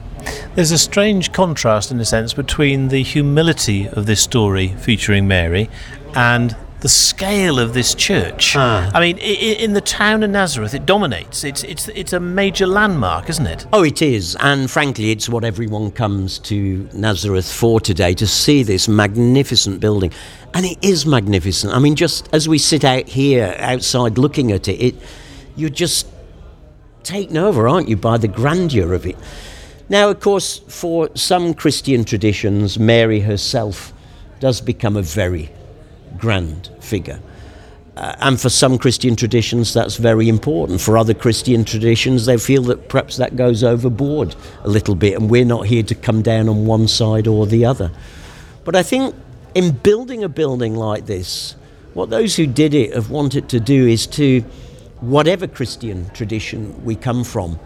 There's 0.56 0.72
a 0.72 0.78
strange 0.78 1.32
contrast, 1.32 1.92
in 1.92 2.00
a 2.00 2.06
sense, 2.06 2.34
between 2.34 2.90
the 2.90 3.04
humility 3.04 3.88
of 3.88 4.06
this 4.06 4.22
story 4.22 4.70
featuring 4.70 5.28
Mary 5.28 5.70
and 6.16 6.56
the 6.82 6.90
scale 6.90 7.60
of 7.60 7.74
this 7.74 7.94
church. 7.94 8.56
Ah. 8.58 8.90
I 8.94 9.00
mean, 9.00 9.18
in 9.20 9.74
the 9.74 9.82
town 9.82 10.24
of 10.24 10.32
Nazareth, 10.32 10.74
it 10.74 10.86
dominates. 10.86 11.44
It's, 11.44 11.64
it's, 11.64 11.88
it's 11.90 12.12
a 12.12 12.20
major 12.20 12.66
landmark, 12.66 13.30
isn't 13.30 13.46
it? 13.46 13.68
Oh, 13.72 13.84
it 13.84 14.02
is. 14.02 14.36
And 14.40 14.70
frankly, 14.70 15.12
it's 15.12 15.30
what 15.30 15.44
everyone 15.44 15.92
comes 15.92 16.40
to 16.40 16.90
Nazareth 16.92 17.52
for 17.52 17.80
today 17.80 18.14
to 18.16 18.28
see 18.28 18.64
this 18.64 18.88
magnificent 18.88 19.80
building. 19.80 20.12
And 20.54 20.66
it 20.66 20.84
is 20.84 21.06
magnificent. 21.06 21.74
I 21.74 21.80
mean, 21.80 21.96
just 21.96 22.28
as 22.34 22.50
we 22.50 22.58
sit 22.58 22.84
out 22.84 23.08
here 23.08 23.56
outside 23.60 24.18
looking 24.18 24.52
at 24.52 24.68
it, 24.68 24.82
it 24.82 24.96
you're 25.56 25.70
just 25.70 26.08
taken 27.04 27.38
over, 27.38 27.68
aren't 27.68 27.90
you, 27.90 27.96
by 27.96 28.18
the 28.18 28.28
grandeur 28.28 28.94
of 28.94 29.06
it. 29.06 29.18
Now, 29.90 30.10
of 30.10 30.20
course, 30.20 30.60
for 30.68 31.10
some 31.16 31.54
Christian 31.54 32.06
traditions, 32.06 32.80
Mary 32.80 33.20
herself 33.20 33.94
does 34.40 34.62
become 34.62 34.96
a 34.96 35.02
very 35.02 35.52
grand 36.18 36.70
figure. 36.80 37.20
Uh, 37.98 38.16
and 38.20 38.40
for 38.40 38.50
some 38.50 38.78
Christian 38.78 39.16
traditions, 39.16 39.74
that's 39.74 39.98
very 39.98 40.30
important. 40.30 40.80
For 40.80 40.98
other 40.98 41.14
Christian 41.14 41.66
traditions, 41.66 42.26
they 42.26 42.38
feel 42.38 42.64
that 42.64 42.88
perhaps 42.88 43.18
that 43.18 43.36
goes 43.36 43.64
overboard 43.64 44.36
a 44.64 44.70
little 44.70 44.96
bit, 44.96 45.16
and 45.16 45.30
we're 45.30 45.46
not 45.46 45.68
here 45.68 45.84
to 45.84 45.96
come 45.96 46.22
down 46.22 46.48
on 46.48 46.66
one 46.66 46.88
side 46.88 47.28
or 47.28 47.46
the 47.46 47.66
other. 47.66 47.92
But 48.64 48.76
I 48.76 48.84
think 48.84 49.14
in 49.56 49.72
building 49.72 50.24
a 50.24 50.30
building 50.30 50.76
like 50.76 51.06
this, 51.06 51.56
what 51.94 52.10
those 52.10 52.38
who 52.38 52.48
did 52.48 52.74
it 52.74 52.94
have 52.94 53.10
wanted 53.10 53.50
to 53.50 53.60
do 53.60 53.88
is 53.88 54.08
to, 54.08 54.46
whatever 55.02 55.48
Christian 55.48 56.10
tradition 56.12 56.84
we 56.86 56.96
come 56.96 57.24
from, 57.24 57.60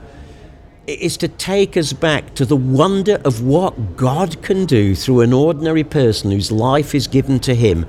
is 0.88 1.18
to 1.18 1.28
take 1.28 1.76
us 1.78 1.94
back 1.94 2.36
to 2.36 2.46
the 2.46 2.56
wonder 2.56 3.20
of 3.26 3.42
what 3.42 3.98
God 3.98 4.42
can 4.42 4.66
do 4.66 4.96
through 4.96 5.22
an 5.22 5.34
ordinary 5.34 5.84
person 5.84 6.32
whose 6.32 6.52
life 6.52 6.94
is 6.94 7.08
given 7.08 7.40
to 7.42 7.56
Him. 7.56 7.86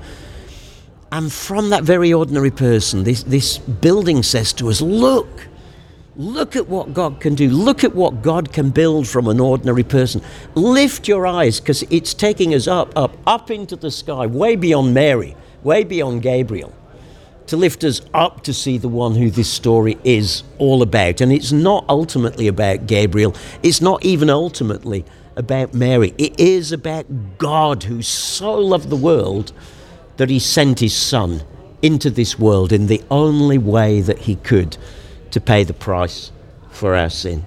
And 1.11 1.31
from 1.31 1.69
that 1.69 1.83
very 1.83 2.11
ordinary 2.11 2.51
person, 2.51 3.03
this, 3.03 3.23
this 3.23 3.59
building 3.59 4.23
says 4.23 4.51
to 4.53 4.69
us, 4.69 4.81
Look, 4.81 5.47
look 6.17 6.55
at 6.55 6.67
what 6.67 6.93
God 6.93 7.21
can 7.21 7.35
do. 7.35 7.49
Look 7.49 7.83
at 7.83 7.95
what 7.95 8.21
God 8.21 8.51
can 8.51 8.71
build 8.71 9.07
from 9.07 9.27
an 9.27 9.39
ordinary 9.39 9.83
person. 9.83 10.21
Lift 10.55 11.07
your 11.07 11.25
eyes, 11.25 11.59
because 11.59 11.83
it's 11.83 12.13
taking 12.13 12.53
us 12.53 12.67
up, 12.67 12.91
up, 12.97 13.15
up 13.25 13.51
into 13.51 13.75
the 13.75 13.91
sky, 13.91 14.25
way 14.25 14.55
beyond 14.55 14.93
Mary, 14.93 15.35
way 15.63 15.83
beyond 15.83 16.23
Gabriel, 16.23 16.73
to 17.47 17.57
lift 17.57 17.83
us 17.83 18.01
up 18.13 18.43
to 18.43 18.53
see 18.53 18.77
the 18.77 18.89
one 18.89 19.15
who 19.15 19.31
this 19.31 19.49
story 19.49 19.97
is 20.03 20.43
all 20.57 20.81
about. 20.81 21.21
And 21.21 21.31
it's 21.31 21.51
not 21.51 21.85
ultimately 21.89 22.47
about 22.47 22.87
Gabriel, 22.87 23.35
it's 23.63 23.81
not 23.81 24.03
even 24.05 24.29
ultimately 24.29 25.05
about 25.35 25.73
Mary. 25.73 26.13
It 26.17 26.39
is 26.39 26.71
about 26.71 27.37
God 27.37 27.83
who 27.83 28.01
so 28.01 28.55
loved 28.55 28.89
the 28.89 28.95
world 28.95 29.51
that 30.17 30.29
he 30.29 30.39
sent 30.39 30.79
his 30.79 30.95
son 30.95 31.43
into 31.81 32.09
this 32.09 32.39
world 32.39 32.71
in 32.71 32.87
the 32.87 33.03
only 33.11 33.57
way 33.57 34.01
that 34.01 34.19
he 34.19 34.35
could 34.35 34.77
to 35.31 35.39
pay 35.39 35.63
the 35.63 35.73
price 35.73 36.31
for 36.71 36.95
our 36.95 37.09
sin. 37.09 37.45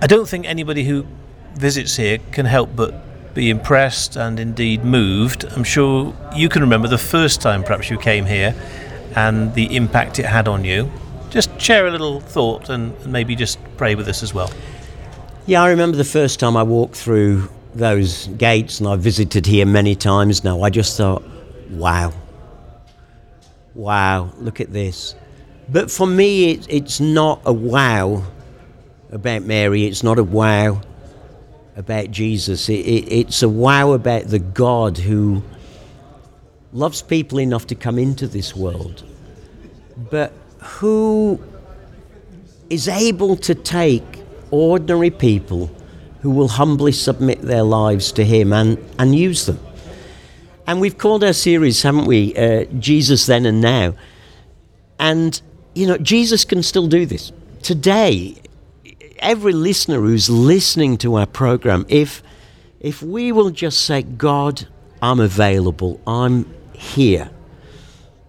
I 0.00 0.06
don't 0.06 0.28
think 0.28 0.46
anybody 0.46 0.84
who 0.84 1.06
visits 1.54 1.96
here 1.96 2.18
can 2.30 2.46
help 2.46 2.76
but 2.76 3.34
be 3.34 3.50
impressed 3.50 4.16
and 4.16 4.38
indeed 4.38 4.84
moved. 4.84 5.44
I'm 5.44 5.64
sure 5.64 6.14
you 6.36 6.48
can 6.48 6.60
remember 6.62 6.88
the 6.88 6.98
first 6.98 7.40
time 7.40 7.62
perhaps 7.62 7.88
you 7.88 7.98
came 7.98 8.26
here 8.26 8.54
and 9.18 9.52
the 9.54 9.74
impact 9.74 10.20
it 10.20 10.26
had 10.26 10.46
on 10.46 10.64
you. 10.64 10.88
Just 11.30 11.60
share 11.60 11.88
a 11.88 11.90
little 11.90 12.20
thought 12.20 12.68
and 12.68 12.94
maybe 13.04 13.34
just 13.34 13.58
pray 13.76 13.96
with 13.96 14.08
us 14.08 14.22
as 14.22 14.32
well. 14.32 14.50
Yeah, 15.46 15.62
I 15.62 15.70
remember 15.70 15.96
the 15.96 16.04
first 16.04 16.38
time 16.38 16.56
I 16.56 16.62
walked 16.62 16.94
through 16.94 17.48
those 17.74 18.28
gates, 18.38 18.78
and 18.78 18.88
I've 18.88 19.00
visited 19.00 19.44
here 19.44 19.66
many 19.66 19.94
times 19.96 20.44
now. 20.44 20.62
I 20.62 20.70
just 20.70 20.96
thought, 20.96 21.22
wow, 21.70 22.12
wow, 23.74 24.30
look 24.38 24.60
at 24.60 24.72
this. 24.72 25.16
But 25.68 25.90
for 25.90 26.06
me, 26.06 26.52
it, 26.52 26.66
it's 26.68 27.00
not 27.00 27.40
a 27.44 27.52
wow 27.52 28.22
about 29.10 29.42
Mary, 29.42 29.84
it's 29.84 30.02
not 30.02 30.18
a 30.18 30.24
wow 30.24 30.80
about 31.76 32.10
Jesus. 32.10 32.68
It, 32.68 32.86
it, 32.86 33.12
it's 33.12 33.42
a 33.42 33.48
wow 33.48 33.92
about 33.92 34.24
the 34.28 34.38
God 34.38 34.96
who 34.96 35.42
loves 36.72 37.02
people 37.02 37.40
enough 37.40 37.66
to 37.68 37.74
come 37.74 37.98
into 37.98 38.26
this 38.26 38.54
world, 38.54 39.04
but 40.10 40.32
who 40.60 41.40
is 42.70 42.88
able 42.88 43.36
to 43.36 43.54
take 43.54 44.04
ordinary 44.50 45.10
people 45.10 45.70
who 46.20 46.30
will 46.30 46.48
humbly 46.48 46.92
submit 46.92 47.40
their 47.42 47.62
lives 47.62 48.12
to 48.12 48.24
Him 48.24 48.52
and, 48.52 48.78
and 48.98 49.14
use 49.14 49.46
them. 49.46 49.58
And 50.66 50.80
we've 50.80 50.98
called 50.98 51.24
our 51.24 51.32
series, 51.32 51.82
haven't 51.82 52.06
we? 52.06 52.36
Uh, 52.36 52.64
Jesus 52.78 53.26
Then 53.26 53.46
and 53.46 53.60
Now. 53.60 53.94
And, 54.98 55.40
you 55.74 55.86
know, 55.86 55.96
Jesus 55.96 56.44
can 56.44 56.62
still 56.62 56.88
do 56.88 57.06
this. 57.06 57.32
Today, 57.62 58.36
every 59.18 59.52
listener 59.52 60.00
who's 60.00 60.28
listening 60.28 60.98
to 60.98 61.14
our 61.14 61.26
program, 61.26 61.86
if, 61.88 62.22
if 62.80 63.02
we 63.02 63.32
will 63.32 63.50
just 63.50 63.82
say, 63.82 64.02
God, 64.02 64.68
I'm 65.00 65.20
available, 65.20 66.00
I'm 66.06 66.52
here, 66.78 67.30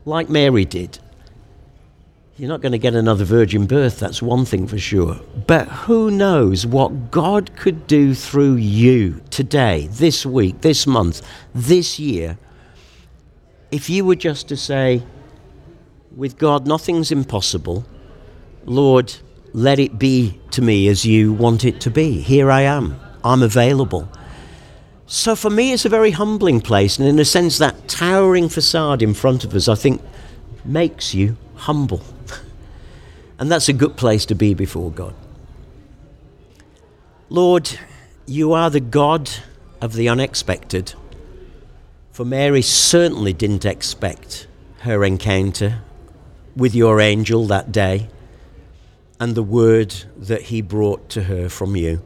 like 0.05 0.29
Mary 0.29 0.65
did, 0.65 0.99
you're 2.37 2.49
not 2.49 2.61
going 2.61 2.71
to 2.71 2.77
get 2.77 2.95
another 2.95 3.25
virgin 3.25 3.65
birth, 3.65 3.99
that's 3.99 4.21
one 4.21 4.45
thing 4.45 4.65
for 4.65 4.77
sure. 4.77 5.19
But 5.45 5.67
who 5.67 6.09
knows 6.09 6.65
what 6.65 7.11
God 7.11 7.53
could 7.57 7.85
do 7.85 8.13
through 8.13 8.55
you 8.55 9.21
today, 9.29 9.87
this 9.91 10.25
week, 10.25 10.61
this 10.61 10.87
month, 10.87 11.21
this 11.53 11.99
year, 11.99 12.37
if 13.71 13.89
you 13.89 14.05
were 14.05 14.15
just 14.15 14.47
to 14.47 14.57
say, 14.57 15.03
with 16.15 16.37
God, 16.37 16.65
nothing's 16.65 17.11
impossible. 17.11 17.85
Lord, 18.65 19.13
let 19.53 19.77
it 19.79 19.99
be 19.99 20.39
to 20.51 20.61
me 20.61 20.87
as 20.87 21.05
you 21.05 21.33
want 21.33 21.65
it 21.65 21.81
to 21.81 21.91
be. 21.91 22.21
Here 22.21 22.49
I 22.49 22.61
am, 22.61 22.99
I'm 23.23 23.43
available. 23.43 24.09
So 25.11 25.35
for 25.35 25.49
me, 25.49 25.73
it's 25.73 25.85
a 25.85 25.89
very 25.89 26.11
humbling 26.11 26.61
place, 26.61 26.99
and 26.99 27.07
in 27.07 27.17
a 27.17 27.25
sense, 27.25 27.57
that 27.57 27.87
towering 27.87 28.47
facade 28.47 29.01
in 29.01 29.15
front 29.15 29.43
of 29.43 29.55
us, 29.55 29.67
I 29.67 29.73
think, 29.73 30.03
makes 30.63 31.13
you 31.13 31.35
humble. 31.55 32.01
And 33.39 33.49
that's 33.49 33.69
a 33.69 33.73
good 33.73 33.95
place 33.95 34.25
to 34.25 34.35
be 34.35 34.53
before 34.53 34.91
God. 34.91 35.15
Lord, 37.29 37.79
you 38.25 38.51
are 38.51 38.69
the 38.69 38.81
God 38.81 39.29
of 39.79 39.93
the 39.93 40.09
unexpected. 40.09 40.93
For 42.11 42.25
Mary 42.25 42.61
certainly 42.61 43.31
didn't 43.31 43.63
expect 43.63 44.45
her 44.79 45.05
encounter 45.05 45.83
with 46.53 46.75
your 46.75 46.99
angel 46.99 47.47
that 47.47 47.71
day 47.71 48.09
and 49.21 49.35
the 49.35 49.43
word 49.43 49.95
that 50.17 50.43
he 50.43 50.61
brought 50.61 51.07
to 51.11 51.23
her 51.23 51.47
from 51.47 51.77
you. 51.77 52.01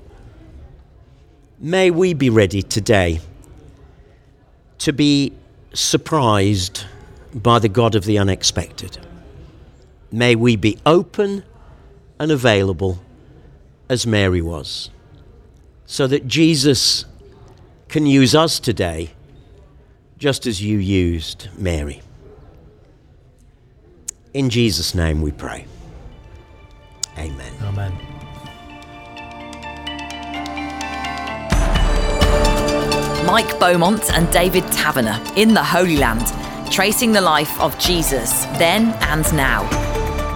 May 1.65 1.91
we 1.91 2.13
be 2.13 2.29
ready 2.29 2.61
today 2.61 3.21
to 4.79 4.91
be 4.91 5.31
surprised 5.73 6.83
by 7.33 7.59
the 7.59 7.69
God 7.69 7.95
of 7.95 8.03
the 8.03 8.17
unexpected. 8.17 8.97
May 10.11 10.35
we 10.35 10.57
be 10.57 10.77
open 10.85 11.45
and 12.19 12.31
available 12.31 12.99
as 13.87 14.05
Mary 14.05 14.41
was, 14.41 14.89
so 15.85 16.05
that 16.05 16.27
Jesus 16.27 17.05
can 17.87 18.05
use 18.05 18.35
us 18.35 18.59
today 18.59 19.11
just 20.17 20.45
as 20.45 20.61
you 20.61 20.77
used 20.77 21.47
Mary. 21.57 22.01
In 24.33 24.49
Jesus' 24.49 24.93
name 24.93 25.21
we 25.21 25.31
pray. 25.31 25.65
Amen. 27.17 27.53
Amen. 27.61 28.12
Mike 33.25 33.57
Beaumont 33.57 34.11
and 34.11 34.29
David 34.31 34.63
Taverner 34.65 35.17
in 35.37 35.53
the 35.53 35.63
Holy 35.63 35.95
Land, 35.95 36.27
tracing 36.69 37.13
the 37.13 37.21
life 37.21 37.59
of 37.61 37.77
Jesus 37.79 38.43
then 38.59 38.93
and 39.01 39.23
now. 39.33 39.63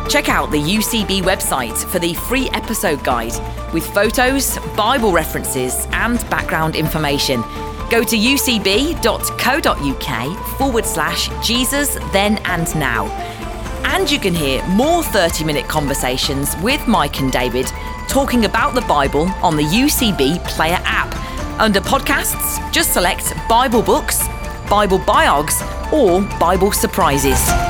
Check 0.08 0.30
out 0.30 0.52
the 0.52 0.62
UCB 0.62 1.22
website 1.22 1.78
for 1.90 2.00
the 2.00 2.14
free 2.14 2.50
episode 2.52 3.04
guide 3.04 3.34
with 3.74 3.86
photos, 3.94 4.58
Bible 4.78 5.12
references, 5.12 5.86
and 5.92 6.18
background 6.30 6.78
information. 6.78 7.42
Go 7.90 8.04
to 8.04 8.16
ucb.co.uk 8.16 8.98
forward 10.58 10.86
slash 10.86 11.46
Jesus 11.46 11.96
then 12.14 12.38
and 12.46 12.74
now. 12.76 13.08
And 13.84 14.10
you 14.10 14.20
can 14.20 14.34
hear 14.34 14.66
more 14.68 15.04
30 15.04 15.44
minute 15.44 15.68
conversations 15.68 16.56
with 16.62 16.88
Mike 16.88 17.20
and 17.20 17.34
David 17.34 17.66
talking 18.08 18.46
about 18.46 18.76
the 18.76 18.82
Bible 18.82 19.28
on 19.44 19.58
the 19.58 19.64
UCB 19.64 20.42
Player 20.46 20.80
app. 20.84 21.27
Under 21.60 21.82
podcasts, 21.82 22.72
just 22.72 22.94
select 22.94 23.34
Bible 23.50 23.82
books, 23.82 24.28
Bible 24.70 25.00
biogs, 25.00 25.56
or 25.92 26.22
Bible 26.40 26.72
surprises. 26.72 27.67